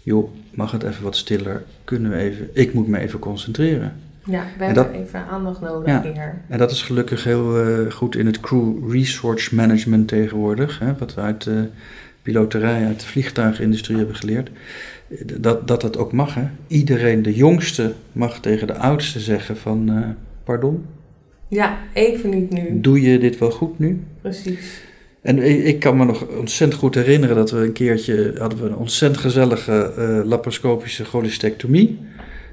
Joh, 0.03 0.31
mag 0.55 0.71
het 0.73 0.83
even 0.83 1.03
wat 1.05 1.17
stiller? 1.17 1.63
Kunnen 1.85 2.11
we 2.11 2.17
even... 2.17 2.49
Ik 2.53 2.75
moet 2.75 2.89
me 2.89 2.99
even 2.99 3.19
concentreren. 3.19 3.93
Ja, 4.25 4.45
we 4.59 4.65
En 4.65 4.75
hebben 4.75 4.95
even 4.95 5.27
aandacht 5.27 5.61
nodig 5.61 5.87
Ja. 5.89 6.03
hier. 6.03 6.43
En 6.49 6.59
dat 6.59 6.71
is 6.71 6.83
gelukkig 6.83 7.25
heel 7.25 7.59
eh, 7.61 7.91
goed 7.91 8.17
in 8.17 8.27
het 8.27 8.41
crew 8.41 8.93
resource 8.93 9.55
management 9.55 10.09
tegenwoordig. 10.09 10.79
Hè? 10.79 10.93
Wat 10.99 11.19
uit 11.19 11.43
de 11.43 11.69
piloterij, 12.23 12.87
uit 12.87 13.01
de 13.01 13.07
vliegtuigindustrie 13.07 13.97
hebben 13.97 14.17
geleerd. 14.17 14.51
Eh, 15.11 15.19
Dat, 15.41 15.69
dat 15.69 15.83
het 15.83 15.97
ook 15.99 16.13
mag. 16.13 16.35
Hè? 16.35 16.45
Iedereen, 16.67 17.23
de 17.23 17.35
jongste, 17.35 17.93
mag 18.13 18.41
tegen 18.41 18.67
de 18.67 18.75
oudste 18.77 19.21
zeggen 19.21 19.57
van... 19.57 19.89
eh, 19.89 20.09
pardon, 20.45 20.85
Ja, 21.49 21.79
even 21.93 22.31
niet 22.31 22.51
nu. 22.51 22.81
doe 22.81 23.01
je 23.01 23.19
dit 23.19 23.39
wel 23.39 23.51
goed 23.51 23.79
nu? 23.79 24.01
Precies. 24.21 24.81
En 25.23 25.67
ik, 25.67 25.81
kan 25.81 25.97
me 25.97 26.05
nog 26.05 26.27
ontzettend 26.27 26.81
goed 26.81 26.95
herinneren 26.95 27.37
dat 27.37 27.51
we 27.51 27.59
een 27.59 27.73
keertje... 27.73 28.35
hadden 28.39 28.59
we 28.63 28.67
een 28.69 28.77
ontzettend 28.77 29.21
gezellige 29.21 29.93
eh, 29.97 30.21
laparoscopische 30.25 31.05
cholecystectomie. 31.05 31.99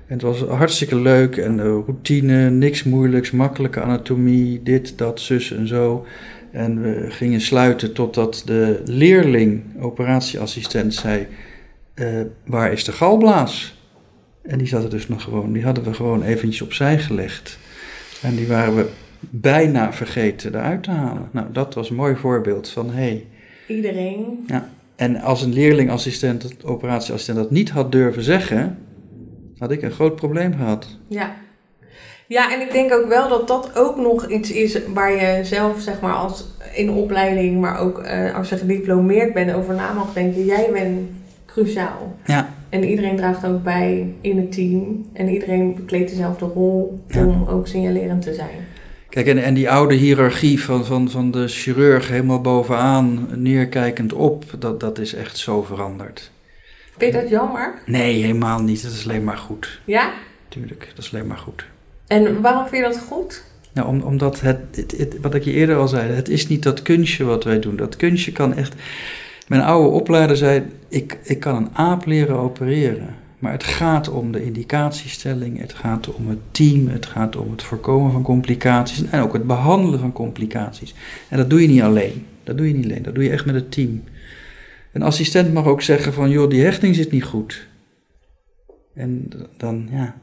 En 0.07 0.13
het 0.13 0.21
was 0.21 0.41
hartstikke 0.41 0.95
leuk 0.95 1.37
en 1.37 1.61
routine, 1.61 2.49
niks 2.49 2.83
moeilijks, 2.83 3.31
makkelijke 3.31 3.81
anatomie, 3.81 4.63
dit, 4.63 4.97
dat, 4.97 5.19
zus 5.19 5.51
en 5.51 5.67
zo. 5.67 6.05
En 6.55 6.81
we 6.81 7.05
gingen 7.09 7.41
sluiten 7.41 7.93
totdat 7.93 8.41
de 8.45 8.81
leerling, 8.85 9.63
operatieassistent, 9.79 10.93
zei: 10.93 11.27
eh, 11.93 12.21
Waar 12.45 12.71
is 12.71 12.83
de 12.83 12.91
galblaas? 12.91 13.79
En 14.41 14.57
die 14.57 14.67
zat 14.67 14.83
er 14.83 14.89
dus 14.89 15.07
nog 15.07 15.21
gewoon, 15.21 15.53
die 15.53 15.63
hadden 15.63 15.83
we 15.83 15.93
gewoon 15.93 16.23
eventjes 16.23 16.61
opzij 16.61 16.99
gelegd. 16.99 17.59
En 18.21 18.35
die 18.35 18.47
waren 18.47 18.75
we 18.75 18.89
bijna 19.19 19.93
vergeten 19.93 20.55
eruit 20.55 20.83
te 20.83 20.91
halen. 20.91 21.29
Nou, 21.31 21.47
dat 21.51 21.73
was 21.73 21.89
een 21.89 21.95
mooi 21.95 22.15
voorbeeld 22.15 22.69
van 22.69 22.89
hé. 22.89 22.93
Hey, 22.93 23.25
Iedereen. 23.67 24.47
en 24.95 25.21
als 25.21 25.41
een 25.41 25.53
leerlingassistent, 25.53 26.65
operatieassistent, 26.65 27.37
dat 27.37 27.51
niet 27.51 27.69
had 27.69 27.91
durven 27.91 28.23
zeggen, 28.23 28.77
had 29.57 29.71
ik 29.71 29.81
een 29.81 29.91
groot 29.91 30.15
probleem 30.15 30.53
gehad. 30.55 30.97
Ja. 31.07 31.35
Ja, 32.27 32.53
en 32.53 32.61
ik 32.61 32.71
denk 32.71 32.93
ook 32.93 33.07
wel 33.07 33.29
dat 33.29 33.47
dat 33.47 33.71
ook 33.75 33.97
nog 33.97 34.27
iets 34.27 34.51
is 34.51 34.79
waar 34.93 35.11
je 35.11 35.39
zelf, 35.43 35.79
zeg 35.81 36.01
maar, 36.01 36.13
als 36.13 36.45
in 36.73 36.89
opleiding, 36.89 37.61
maar 37.61 37.79
ook 37.79 37.99
eh, 37.99 38.35
als 38.35 38.49
je 38.49 38.57
gediplomeerd 38.57 39.33
bent, 39.33 39.53
over 39.53 39.73
na 39.75 39.93
mag 39.93 40.13
denken. 40.13 40.45
Jij 40.45 40.69
bent 40.73 41.09
cruciaal. 41.45 42.15
Ja. 42.25 42.49
En 42.69 42.83
iedereen 42.83 43.15
draagt 43.15 43.45
ook 43.45 43.63
bij 43.63 44.13
in 44.21 44.37
het 44.37 44.51
team. 44.51 45.05
En 45.13 45.29
iedereen 45.29 45.75
bekleedt 45.75 46.09
dezelfde 46.09 46.45
rol 46.45 46.99
Ja. 47.07 47.25
om 47.25 47.47
ook 47.47 47.67
signalerend 47.67 48.21
te 48.21 48.33
zijn. 48.33 48.67
Kijk, 49.09 49.27
en, 49.27 49.43
en 49.43 49.53
die 49.53 49.69
oude 49.69 49.95
hiërarchie 49.95 50.63
van, 50.63 50.85
van, 50.85 51.09
van 51.09 51.31
de 51.31 51.47
chirurg 51.47 52.07
helemaal 52.07 52.41
bovenaan, 52.41 53.27
neerkijkend 53.35 54.13
op, 54.13 54.43
dat, 54.59 54.79
dat 54.79 54.99
is 54.99 55.13
echt 55.13 55.37
zo 55.37 55.61
veranderd. 55.63 56.31
Vind 56.97 57.13
je 57.13 57.19
dat 57.21 57.29
jammer? 57.29 57.73
Nee, 57.85 58.21
helemaal 58.21 58.61
niet. 58.61 58.83
Dat 58.83 58.91
is 58.91 59.03
alleen 59.07 59.23
maar 59.23 59.37
goed. 59.37 59.79
Ja? 59.85 60.11
Tuurlijk, 60.49 60.91
dat 60.95 61.05
is 61.05 61.13
alleen 61.13 61.27
maar 61.27 61.37
goed. 61.37 61.65
En 62.07 62.41
waarom 62.41 62.67
vind 62.67 62.85
je 62.85 62.91
dat 62.91 63.01
goed? 63.07 63.43
Nou, 63.73 63.87
om, 63.87 64.01
omdat 64.01 64.41
het, 64.41 64.59
het, 64.75 64.97
het- 64.97 65.17
wat 65.21 65.33
ik 65.35 65.43
je 65.43 65.51
eerder 65.51 65.75
al 65.77 65.87
zei, 65.87 66.11
het 66.11 66.29
is 66.29 66.47
niet 66.47 66.63
dat 66.63 66.81
kunstje 66.81 67.23
wat 67.23 67.43
wij 67.43 67.59
doen. 67.59 67.75
Dat 67.75 67.95
kunstje 67.95 68.31
kan 68.31 68.53
echt. 68.53 68.75
Mijn 69.47 69.61
oude 69.61 69.89
opleider 69.89 70.37
zei: 70.37 70.63
ik, 70.87 71.19
ik 71.23 71.39
kan 71.39 71.55
een 71.55 71.69
aap 71.75 72.05
leren 72.05 72.35
opereren. 72.37 73.15
Maar 73.39 73.51
het 73.51 73.63
gaat 73.63 74.09
om 74.09 74.31
de 74.31 74.43
indicatiestelling, 74.45 75.59
het 75.59 75.73
gaat 75.73 76.13
om 76.13 76.29
het 76.29 76.39
team, 76.51 76.87
het 76.87 77.05
gaat 77.05 77.35
om 77.35 77.51
het 77.51 77.63
voorkomen 77.63 78.11
van 78.11 78.21
complicaties 78.23 79.03
en 79.09 79.21
ook 79.21 79.33
het 79.33 79.47
behandelen 79.47 79.99
van 79.99 80.11
complicaties. 80.11 80.93
En 81.29 81.37
dat 81.37 81.49
doe 81.49 81.61
je 81.61 81.67
niet 81.67 81.81
alleen. 81.81 82.25
Dat 82.43 82.57
doe 82.57 82.67
je 82.67 82.73
niet 82.73 82.85
alleen, 82.85 83.03
dat 83.03 83.15
doe 83.15 83.23
je 83.23 83.29
echt 83.29 83.45
met 83.45 83.55
het 83.55 83.71
team. 83.71 84.03
Een 84.93 85.01
assistent 85.03 85.53
mag 85.53 85.65
ook 85.65 85.81
zeggen 85.81 86.13
van, 86.13 86.29
joh, 86.29 86.49
die 86.49 86.63
hechting 86.63 86.95
zit 86.95 87.11
niet 87.11 87.23
goed. 87.23 87.67
En 88.93 89.29
dan, 89.57 89.87
ja, 89.91 90.15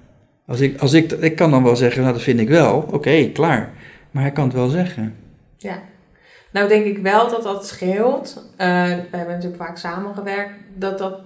als 0.53 0.61
ik, 0.61 0.81
als 0.81 0.93
ik, 0.93 1.13
ik 1.13 1.37
kan 1.37 1.51
dan 1.51 1.63
wel 1.63 1.77
zeggen, 1.77 2.03
nou 2.03 2.13
dat 2.15 2.23
vind 2.23 2.41
ik 2.41 2.49
wel, 2.49 2.89
oké, 2.91 3.29
klaar. 3.33 3.71
Maar 4.11 4.23
hij 4.23 4.33
kan 4.33 4.45
het 4.45 4.53
wel 4.55 4.69
zeggen. 4.69 5.15
Ja. 5.57 5.79
Nou 6.51 6.69
denk 6.69 6.85
ik 6.85 6.99
wel 6.99 7.31
dat 7.31 7.43
dat 7.43 7.67
scheelt. 7.67 8.49
Eh, 8.57 8.67
we 8.87 9.17
hebben 9.17 9.35
natuurlijk 9.35 9.63
vaak 9.63 9.79
samengewerkt. 9.79 10.51
Dat 10.75 10.99
dat 10.99 11.21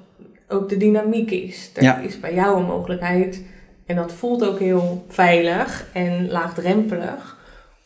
ook 0.48 0.68
de 0.68 0.76
dynamiek 0.76 1.30
is. 1.30 1.70
Er 1.74 1.82
Ja. 1.82 1.98
is 1.98 2.20
bij 2.20 2.34
jou 2.34 2.58
een 2.58 2.66
mogelijkheid. 2.66 3.42
En 3.86 3.96
dat 3.96 4.12
voelt 4.12 4.44
ook 4.44 4.58
heel 4.58 5.04
veilig 5.08 5.86
en 5.92 6.30
laagdrempelig. 6.30 7.36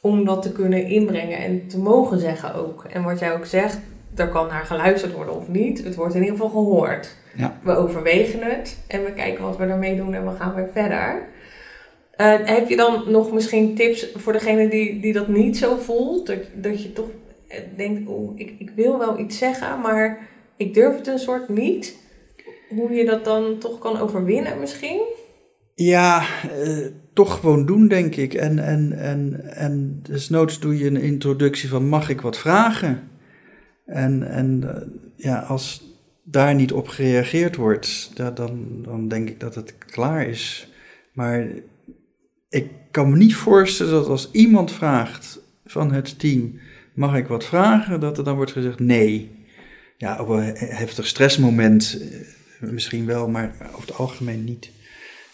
Om 0.00 0.24
dat 0.24 0.42
te 0.42 0.52
kunnen 0.52 0.84
inbrengen 0.84 1.38
en 1.38 1.66
te 1.66 1.78
mogen 1.78 2.18
zeggen 2.18 2.54
ook. 2.54 2.84
En 2.92 3.02
wat 3.02 3.18
jij 3.18 3.34
ook 3.34 3.46
zegt, 3.46 3.78
er 4.14 4.28
kan 4.28 4.46
naar 4.46 4.64
geluisterd 4.64 5.12
worden 5.12 5.36
of 5.36 5.48
niet. 5.48 5.84
Het 5.84 5.94
wordt 5.94 6.14
in 6.14 6.20
ieder 6.20 6.36
geval 6.36 6.50
gehoord. 6.50 7.16
Ja. 7.36 7.58
We 7.62 7.76
overwegen 7.76 8.42
het 8.42 8.78
en 8.86 9.04
we 9.04 9.12
kijken 9.12 9.44
wat 9.44 9.56
we 9.56 9.64
ermee 9.64 9.96
doen 9.96 10.14
en 10.14 10.24
we 10.24 10.36
gaan 10.36 10.54
weer 10.54 10.68
verder. 10.72 11.28
Eh, 12.20 12.34
heb 12.42 12.68
je 12.68 12.76
dan 12.76 13.04
nog 13.06 13.32
misschien 13.32 13.74
tips 13.74 14.08
voor 14.14 14.32
degene 14.32 14.68
die, 14.68 15.00
die 15.00 15.12
dat 15.12 15.28
niet 15.28 15.56
zo 15.56 15.76
voelt? 15.76 16.26
Dat, 16.26 16.38
dat 16.54 16.82
je 16.82 16.92
toch 16.92 17.08
eh, 17.48 17.58
denkt, 17.76 18.08
oh, 18.08 18.38
ik, 18.38 18.54
ik 18.58 18.70
wil 18.74 18.98
wel 18.98 19.18
iets 19.18 19.38
zeggen, 19.38 19.80
maar 19.80 20.28
ik 20.56 20.74
durf 20.74 20.96
het 20.96 21.06
een 21.06 21.18
soort 21.18 21.48
niet. 21.48 21.96
Hoe 22.68 22.92
je 22.92 23.04
dat 23.04 23.24
dan 23.24 23.58
toch 23.58 23.78
kan 23.78 23.98
overwinnen 23.98 24.60
misschien? 24.60 25.00
Ja, 25.74 26.22
eh, 26.62 26.86
toch 27.12 27.34
gewoon 27.34 27.66
doen, 27.66 27.88
denk 27.88 28.16
ik. 28.16 28.34
En, 28.34 28.58
en, 28.58 28.92
en, 28.92 29.40
en 29.54 30.00
desnoods 30.02 30.60
doe 30.60 30.78
je 30.78 30.86
een 30.86 31.00
introductie 31.00 31.68
van 31.68 31.88
mag 31.88 32.08
ik 32.08 32.20
wat 32.20 32.38
vragen? 32.38 33.08
En, 33.86 34.30
en 34.30 34.64
ja, 35.16 35.38
als 35.38 35.89
daar 36.30 36.54
niet 36.54 36.72
op 36.72 36.88
gereageerd 36.88 37.56
wordt, 37.56 38.10
dan, 38.14 38.82
dan 38.82 39.08
denk 39.08 39.28
ik 39.28 39.40
dat 39.40 39.54
het 39.54 39.74
klaar 39.78 40.26
is. 40.26 40.72
Maar 41.12 41.46
ik 42.48 42.70
kan 42.90 43.10
me 43.10 43.16
niet 43.16 43.34
voorstellen 43.34 43.92
dat 43.92 44.06
als 44.06 44.30
iemand 44.32 44.72
vraagt 44.72 45.40
van 45.64 45.92
het 45.92 46.18
team, 46.18 46.58
mag 46.94 47.16
ik 47.16 47.26
wat 47.26 47.44
vragen, 47.44 48.00
dat 48.00 48.18
er 48.18 48.24
dan 48.24 48.36
wordt 48.36 48.52
gezegd 48.52 48.78
nee. 48.78 49.38
Ja, 49.96 50.20
op 50.20 50.28
een 50.28 50.54
heftig 50.56 51.06
stressmoment 51.06 51.98
eh, 52.60 52.70
misschien 52.70 53.06
wel, 53.06 53.28
maar 53.28 53.54
over 53.68 53.88
het 53.88 53.98
algemeen 53.98 54.44
niet. 54.44 54.70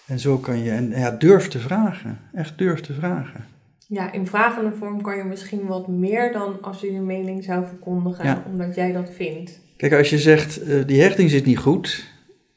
En 0.07 0.19
zo 0.19 0.39
kan 0.39 0.63
je, 0.63 0.71
en 0.71 0.91
ja, 0.91 1.11
durf 1.11 1.49
te 1.49 1.59
vragen. 1.59 2.19
Echt 2.33 2.59
durf 2.59 2.81
te 2.81 2.93
vragen. 2.93 3.45
Ja, 3.89 4.13
in 4.13 4.27
vragende 4.27 4.73
vorm 4.73 5.03
kan 5.03 5.17
je 5.17 5.25
misschien 5.25 5.67
wat 5.67 5.89
meer 5.89 6.33
dan 6.33 6.63
als 6.63 6.81
je 6.81 6.93
je 6.93 7.01
mening 7.01 7.45
zou 7.45 7.67
verkondigen, 7.67 8.43
omdat 8.47 8.75
jij 8.75 8.93
dat 8.93 9.11
vindt. 9.11 9.61
Kijk, 9.77 9.93
als 9.93 10.11
je 10.11 10.19
zegt, 10.19 10.69
uh, 10.69 10.87
die 10.87 11.01
hechting 11.01 11.31
zit 11.31 11.45
niet 11.45 11.59
goed, 11.59 12.05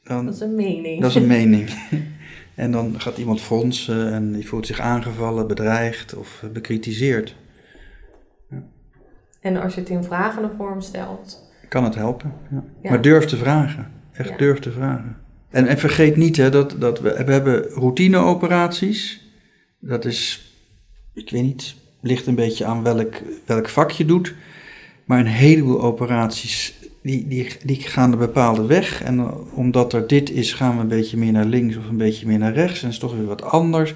dan... 0.02 0.24
Dat 0.24 0.34
is 0.34 0.40
een 0.40 0.54
mening. 0.54 1.00
Dat 1.00 1.10
is 1.10 1.16
een 1.16 1.26
mening. 1.26 1.68
en 2.54 2.72
dan 2.72 3.00
gaat 3.00 3.18
iemand 3.18 3.40
fronsen 3.40 4.12
en 4.12 4.32
die 4.32 4.48
voelt 4.48 4.66
zich 4.66 4.80
aangevallen, 4.80 5.46
bedreigd 5.46 6.14
of 6.14 6.44
bekritiseerd. 6.52 7.36
Ja. 8.50 8.62
En 9.40 9.56
als 9.56 9.74
je 9.74 9.80
het 9.80 9.90
in 9.90 10.04
vragende 10.04 10.50
vorm 10.56 10.80
stelt... 10.80 11.48
Kan 11.68 11.84
het 11.84 11.94
helpen, 11.94 12.32
ja. 12.50 12.90
Maar 12.90 13.02
durf 13.02 13.24
te 13.24 13.36
vragen. 13.36 13.92
Echt 14.12 14.38
durf 14.38 14.58
te 14.58 14.70
vragen. 14.70 15.16
En, 15.50 15.66
en 15.66 15.78
vergeet 15.78 16.16
niet 16.16 16.36
hè, 16.36 16.50
dat, 16.50 16.74
dat 16.78 17.00
we, 17.00 17.24
we 17.24 17.32
hebben 17.32 17.62
routineoperaties. 17.62 19.28
Dat 19.80 20.04
is, 20.04 20.52
ik 21.14 21.30
weet 21.30 21.42
niet, 21.42 21.74
ligt 22.00 22.26
een 22.26 22.34
beetje 22.34 22.64
aan 22.64 22.82
welk, 22.82 23.22
welk 23.46 23.68
vak 23.68 23.90
je 23.90 24.04
doet. 24.04 24.34
Maar 25.04 25.18
een 25.18 25.26
heleboel 25.26 25.82
operaties, 25.82 26.79
die, 27.02 27.28
die, 27.28 27.48
die 27.64 27.76
gaan 27.76 28.12
een 28.12 28.18
bepaalde 28.18 28.66
weg. 28.66 29.02
En 29.02 29.34
omdat 29.54 29.92
er 29.92 30.06
dit 30.06 30.30
is, 30.30 30.52
gaan 30.52 30.74
we 30.74 30.80
een 30.80 30.88
beetje 30.88 31.16
meer 31.16 31.32
naar 31.32 31.44
links 31.44 31.76
of 31.76 31.88
een 31.88 31.96
beetje 31.96 32.26
meer 32.26 32.38
naar 32.38 32.52
rechts. 32.52 32.82
En 32.82 32.88
is 32.88 32.98
toch 32.98 33.14
weer 33.14 33.26
wat 33.26 33.42
anders. 33.42 33.94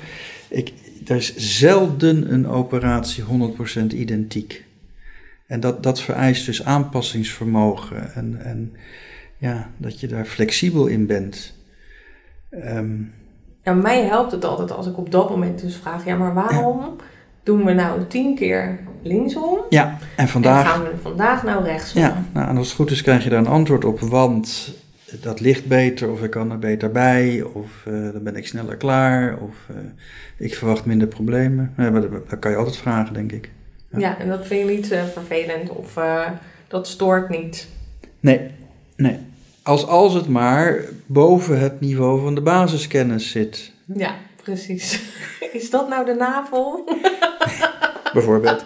Ik, 0.48 0.72
er 1.06 1.16
is 1.16 1.36
zelden 1.36 2.32
een 2.32 2.48
operatie 2.48 3.24
100% 3.82 3.86
identiek. 3.94 4.64
En 5.46 5.60
dat, 5.60 5.82
dat 5.82 6.00
vereist 6.00 6.46
dus 6.46 6.64
aanpassingsvermogen. 6.64 8.14
En, 8.14 8.44
en 8.44 8.72
ja, 9.38 9.70
dat 9.76 10.00
je 10.00 10.06
daar 10.06 10.24
flexibel 10.24 10.86
in 10.86 11.06
bent. 11.06 11.54
Um, 12.50 13.12
ja, 13.62 13.72
mij 13.72 14.04
helpt 14.04 14.32
het 14.32 14.44
altijd 14.44 14.72
als 14.72 14.86
ik 14.86 14.98
op 14.98 15.10
dat 15.10 15.30
moment 15.30 15.60
dus 15.60 15.76
vraag: 15.76 16.04
ja, 16.04 16.16
maar 16.16 16.34
waarom 16.34 16.96
doen 17.44 17.64
we 17.64 17.72
nou 17.72 18.06
tien 18.08 18.34
keer 18.34 18.78
linksom? 19.02 19.58
Ja, 19.68 19.98
en 20.16 20.28
vandaag. 20.28 20.64
En 20.64 20.70
gaan 20.70 20.82
we 20.82 20.96
vandaag 21.02 21.42
nou 21.42 21.64
rechtsom? 21.64 22.02
Ja, 22.02 22.24
nou, 22.32 22.48
en 22.48 22.56
als 22.56 22.66
het 22.66 22.76
goed 22.76 22.90
is, 22.90 23.02
krijg 23.02 23.24
je 23.24 23.30
daar 23.30 23.38
een 23.38 23.46
antwoord 23.46 23.84
op, 23.84 24.00
want 24.00 24.72
dat 25.20 25.40
ligt 25.40 25.66
beter, 25.66 26.10
of 26.10 26.22
ik 26.22 26.30
kan 26.30 26.50
er 26.50 26.58
beter 26.58 26.90
bij, 26.90 27.42
of 27.52 27.84
uh, 27.88 28.12
dan 28.12 28.22
ben 28.22 28.36
ik 28.36 28.46
sneller 28.46 28.76
klaar, 28.76 29.38
of 29.38 29.54
uh, 29.70 29.76
ik 30.36 30.54
verwacht 30.54 30.84
minder 30.84 31.08
problemen. 31.08 31.74
Ja, 31.76 31.90
maar 31.90 32.00
dat, 32.00 32.38
kan 32.38 32.50
je 32.50 32.56
altijd 32.56 32.76
vragen, 32.76 33.14
denk 33.14 33.32
ik. 33.32 33.50
Ja, 33.88 33.98
ja 33.98 34.18
en 34.18 34.28
dat 34.28 34.46
vind 34.46 34.68
je 34.68 34.74
niet 34.74 34.92
uh, 34.92 35.04
vervelend 35.04 35.70
of 35.70 35.98
dat 36.68 36.88
stoort 36.88 37.28
niet? 37.28 37.68
Nee, 38.20 38.50
nee. 38.96 39.18
Als, 39.62 39.86
als 39.86 40.14
het 40.14 40.28
maar 40.28 40.78
boven 41.06 41.60
het 41.60 41.80
niveau 41.80 42.20
van 42.20 42.34
de 42.34 42.40
basiskennis 42.40 43.30
zit. 43.30 43.72
Ja, 43.94 44.14
precies. 44.42 45.02
Is 45.52 45.70
dat 45.70 45.88
nou 45.88 46.04
de 46.04 46.14
navel? 46.14 46.84
Bijvoorbeeld. 48.14 48.64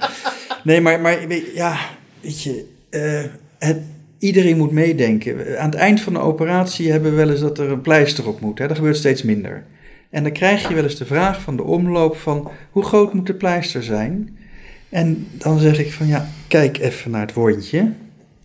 Nee, 0.65 0.81
maar, 0.81 1.01
maar 1.01 1.17
ja, 1.55 1.77
weet 2.21 2.43
je, 2.43 2.65
uh, 2.91 3.21
het, 3.59 3.79
iedereen 4.19 4.57
moet 4.57 4.73
meedenken. 4.73 5.59
Aan 5.61 5.71
het 5.71 5.79
eind 5.79 6.01
van 6.01 6.13
de 6.13 6.19
operatie 6.19 6.91
hebben 6.91 7.11
we 7.11 7.17
wel 7.17 7.31
eens 7.31 7.41
dat 7.41 7.59
er 7.59 7.71
een 7.71 7.81
pleister 7.81 8.29
op 8.29 8.41
moet. 8.41 8.59
Hè? 8.59 8.67
Dat 8.67 8.77
gebeurt 8.77 8.97
steeds 8.97 9.23
minder. 9.23 9.65
En 10.11 10.23
dan 10.23 10.33
krijg 10.33 10.69
je 10.69 10.75
wel 10.75 10.83
eens 10.83 10.97
de 10.97 11.05
vraag 11.05 11.41
van 11.41 11.57
de 11.57 11.63
omloop 11.63 12.17
van 12.17 12.51
hoe 12.71 12.85
groot 12.85 13.13
moet 13.13 13.27
de 13.27 13.35
pleister 13.35 13.83
zijn? 13.83 14.39
En 14.89 15.27
dan 15.33 15.59
zeg 15.59 15.79
ik 15.79 15.93
van 15.93 16.07
ja, 16.07 16.29
kijk 16.49 16.79
even 16.79 17.11
naar 17.11 17.21
het 17.21 17.33
wondje. 17.33 17.93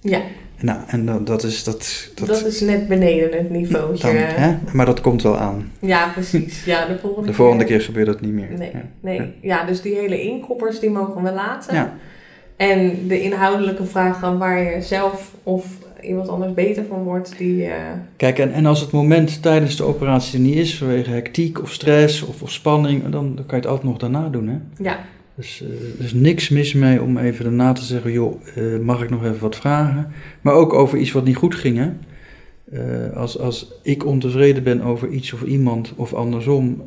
Ja. 0.02 0.22
Nou, 0.64 0.80
en 0.88 1.24
dat 1.24 1.44
is... 1.44 1.64
Dat, 1.64 2.10
dat, 2.16 2.28
dat 2.28 2.46
is 2.46 2.62
net 2.62 2.88
beneden 2.88 3.38
het 3.38 3.50
niveau. 3.50 3.98
hè? 4.00 4.56
Maar 4.74 4.86
dat 4.86 5.02
komt 5.02 5.22
wel 5.22 5.38
aan. 5.38 5.72
Ja, 5.80 6.12
precies. 6.14 6.66
Ja, 6.66 6.86
de 6.86 6.98
volgende, 7.00 7.28
de 7.28 7.34
volgende 7.34 7.64
keer, 7.64 7.82
gebeurt 7.82 8.06
dat 8.06 8.22
niet 8.22 8.32
meer. 8.32 8.50
Nee, 8.58 8.72
ja. 8.74 8.82
nee. 9.00 9.34
Ja. 9.42 9.66
dus 9.66 9.82
die 9.82 9.96
hele 9.96 10.22
inkoppers, 10.22 10.80
die 10.80 10.90
mogen 10.90 11.24
we 11.24 11.32
laten. 11.32 11.76
Ja. 11.76 11.94
En 12.56 13.08
de 13.08 13.22
inhoudelijke 13.22 13.86
vragen 13.86 14.38
waar 14.38 14.62
je 14.62 14.82
zelf 14.82 15.32
of 15.44 15.66
iemand 16.02 16.30
anders 16.30 16.54
beter 16.54 16.86
van 16.90 17.04
wordt, 17.04 17.38
die... 17.38 17.66
Uh... 17.66 17.74
Kijk, 18.18 18.40
en, 18.40 18.54
en 18.54 18.66
als 18.66 18.82
het 18.82 18.92
moment 18.92 19.42
tijdens 19.42 19.76
de 19.76 19.84
operatie 19.84 20.40
er 20.40 20.46
niet 20.46 20.56
is, 20.56 20.78
vanwege 20.78 21.10
hectiek 21.10 21.62
of 21.62 21.72
stress 21.74 22.22
of, 22.22 22.42
of 22.42 22.52
spanning, 22.52 23.02
dan, 23.02 23.12
dan 23.12 23.46
kan 23.46 23.58
je 23.58 23.64
het 23.64 23.66
altijd 23.66 23.88
nog 23.88 23.98
daarna 23.98 24.30
doen, 24.30 24.48
hè? 24.48 24.84
Ja. 24.84 25.00
Dus 25.36 25.62
uh, 25.62 26.00
er 26.00 26.06
is 26.06 26.14
niks 26.14 26.50
mis 26.50 26.74
mee 26.74 27.02
om 27.02 27.18
even 27.18 27.44
daarna 27.44 27.74
te 27.74 27.84
zeggen, 27.84 28.12
joh, 28.12 28.42
uh, 28.58 28.80
mag 28.80 29.04
ik 29.04 29.10
nog 29.10 29.24
even 29.24 29.40
wat 29.40 29.56
vragen? 29.56 30.12
Maar 30.42 30.54
ook 30.54 30.74
over 30.74 30.98
iets 30.98 31.12
wat 31.12 31.26
niet 31.26 31.36
goed 31.36 31.56
ging, 31.56 31.78
hè? 31.78 31.90
Uh, 32.74 33.18
als, 33.18 33.40
als 33.40 33.72
ik 33.82 34.06
ontevreden 34.06 34.64
ben 34.64 34.82
over 34.82 35.08
iets 35.08 35.34
of 35.34 35.44
iemand, 35.44 35.94
of 35.96 36.14
andersom, 36.14 36.82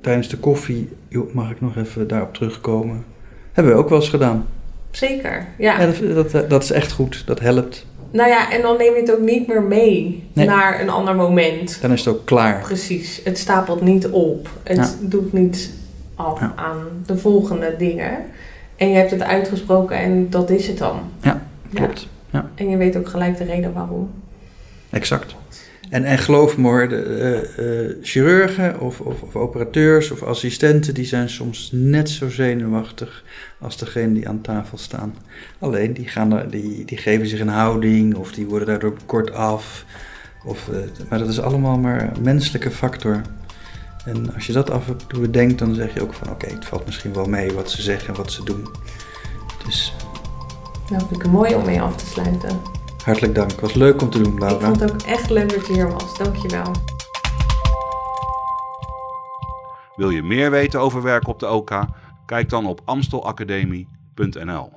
tijdens 0.00 0.28
de 0.28 0.36
koffie, 0.36 0.88
joh, 1.08 1.32
mag 1.32 1.50
ik 1.50 1.60
nog 1.60 1.76
even 1.76 2.08
daarop 2.08 2.34
terugkomen? 2.34 3.04
Hebben 3.52 3.72
we 3.72 3.78
ook 3.78 3.88
wel 3.88 3.98
eens 3.98 4.08
gedaan. 4.08 4.46
Zeker, 4.90 5.46
ja. 5.58 5.80
ja 5.80 5.86
dat, 5.86 6.32
dat, 6.32 6.50
dat, 6.50 6.62
is 6.62 6.70
echt 6.70 6.92
goed, 6.92 7.26
dat 7.26 7.40
helpt. 7.40 7.86
Nou 8.12 8.28
ja, 8.28 8.52
en 8.52 8.62
dan 8.62 8.76
neem 8.76 8.94
je 8.94 9.00
het 9.00 9.12
ook 9.12 9.20
niet 9.20 9.46
meer 9.46 9.62
mee 9.62 10.24
nee. 10.32 10.46
naar 10.46 10.80
een 10.80 10.90
ander 10.90 11.14
moment. 11.14 11.78
Dan 11.80 11.92
is 11.92 12.04
het 12.04 12.14
ook 12.14 12.24
klaar. 12.24 12.60
Precies, 12.60 13.20
het 13.24 13.38
stapelt 13.38 13.80
niet 13.80 14.08
op. 14.08 14.48
Het 14.62 14.76
ja. 14.76 15.08
doet 15.08 15.32
niet 15.32 15.72
af 16.24 16.40
aan 16.54 16.86
de 17.06 17.18
volgende 17.18 17.74
dingen. 17.78 18.16
En 18.76 18.88
je 18.88 18.96
hebt 18.96 19.10
het 19.10 19.22
uitgesproken 19.22 19.96
en 19.96 20.30
dat 20.30 20.50
is 20.50 20.66
het 20.66 20.78
dan. 20.78 21.00
Ja, 21.22 21.42
klopt. 21.74 22.08
Ja. 22.30 22.50
En 22.54 22.68
je 22.68 22.76
weet 22.76 22.96
ook 22.96 23.08
gelijk 23.08 23.36
de 23.36 23.44
reden 23.44 23.72
waarom. 23.72 24.10
Exact. 24.90 25.34
En, 25.90 26.04
en 26.04 26.18
geloof 26.18 26.56
me 26.56 26.68
hoor, 26.68 26.88
de, 26.88 27.94
uh, 27.98 28.04
chirurgen 28.04 28.80
of, 28.80 29.00
of, 29.00 29.22
of, 29.22 29.36
operateurs 29.36 30.10
of 30.10 30.22
assistenten, 30.22 30.94
die 30.94 31.04
zijn 31.04 31.28
soms 31.28 31.70
net 31.72 32.10
zo 32.10 32.28
zenuwachtig 32.28 33.24
als 33.58 33.76
degene 33.76 34.14
die 34.14 34.28
aan 34.28 34.40
tafel 34.40 34.78
staan. 34.78 35.14
Alleen, 35.58 35.92
die, 35.92 36.08
gaan 36.08 36.32
er, 36.32 36.50
die, 36.50 36.84
die 36.84 36.98
geven 36.98 37.26
zich 37.26 37.40
een 37.40 37.48
houding 37.48 38.14
of 38.14 38.32
die 38.32 38.46
worden 38.46 38.68
daardoor 38.68 38.96
kort 39.06 39.32
af. 39.32 39.84
Of, 40.44 40.68
uh, 40.68 40.76
maar 41.08 41.18
dat 41.18 41.28
is 41.28 41.40
allemaal 41.40 41.78
maar 41.78 42.12
een 42.16 42.22
menselijke 42.22 42.70
factor. 42.70 43.20
En 44.14 44.34
als 44.34 44.46
je 44.46 44.52
dat 44.52 44.70
af 44.70 44.88
en 44.88 44.96
toe 45.06 45.20
bedenkt, 45.20 45.58
dan 45.58 45.74
zeg 45.74 45.94
je 45.94 46.02
ook 46.02 46.14
van 46.14 46.30
oké, 46.30 46.46
het 46.46 46.64
valt 46.64 46.86
misschien 46.86 47.12
wel 47.12 47.26
mee 47.26 47.52
wat 47.52 47.70
ze 47.70 47.82
zeggen 47.82 48.08
en 48.08 48.14
wat 48.14 48.32
ze 48.32 48.44
doen. 48.44 48.66
Dus... 49.64 49.94
Nou, 50.88 51.02
vind 51.02 51.16
ik 51.16 51.22
het 51.22 51.32
mooi 51.32 51.54
om 51.54 51.64
mee 51.64 51.82
af 51.82 51.96
te 51.96 52.06
sluiten. 52.06 52.60
Hartelijk 53.04 53.34
dank. 53.34 53.50
Het 53.50 53.60
was 53.60 53.74
leuk 53.74 54.02
om 54.02 54.10
te 54.10 54.22
doen, 54.22 54.38
Laura. 54.38 54.56
Ik 54.56 54.64
vond 54.64 54.80
het 54.80 54.92
ook 54.92 55.02
echt 55.02 55.30
leuk 55.30 55.50
dat 55.50 55.66
je 55.66 55.72
hier 55.72 55.92
was. 55.92 56.18
Dankjewel. 56.18 56.72
Wil 59.96 60.10
je 60.10 60.22
meer 60.22 60.50
weten 60.50 60.80
over 60.80 61.02
werk 61.02 61.28
op 61.28 61.38
de 61.38 61.48
OK? 61.48 61.84
Kijk 62.26 62.48
dan 62.48 62.66
op 62.66 62.80
amstelacademie.nl 62.84 64.72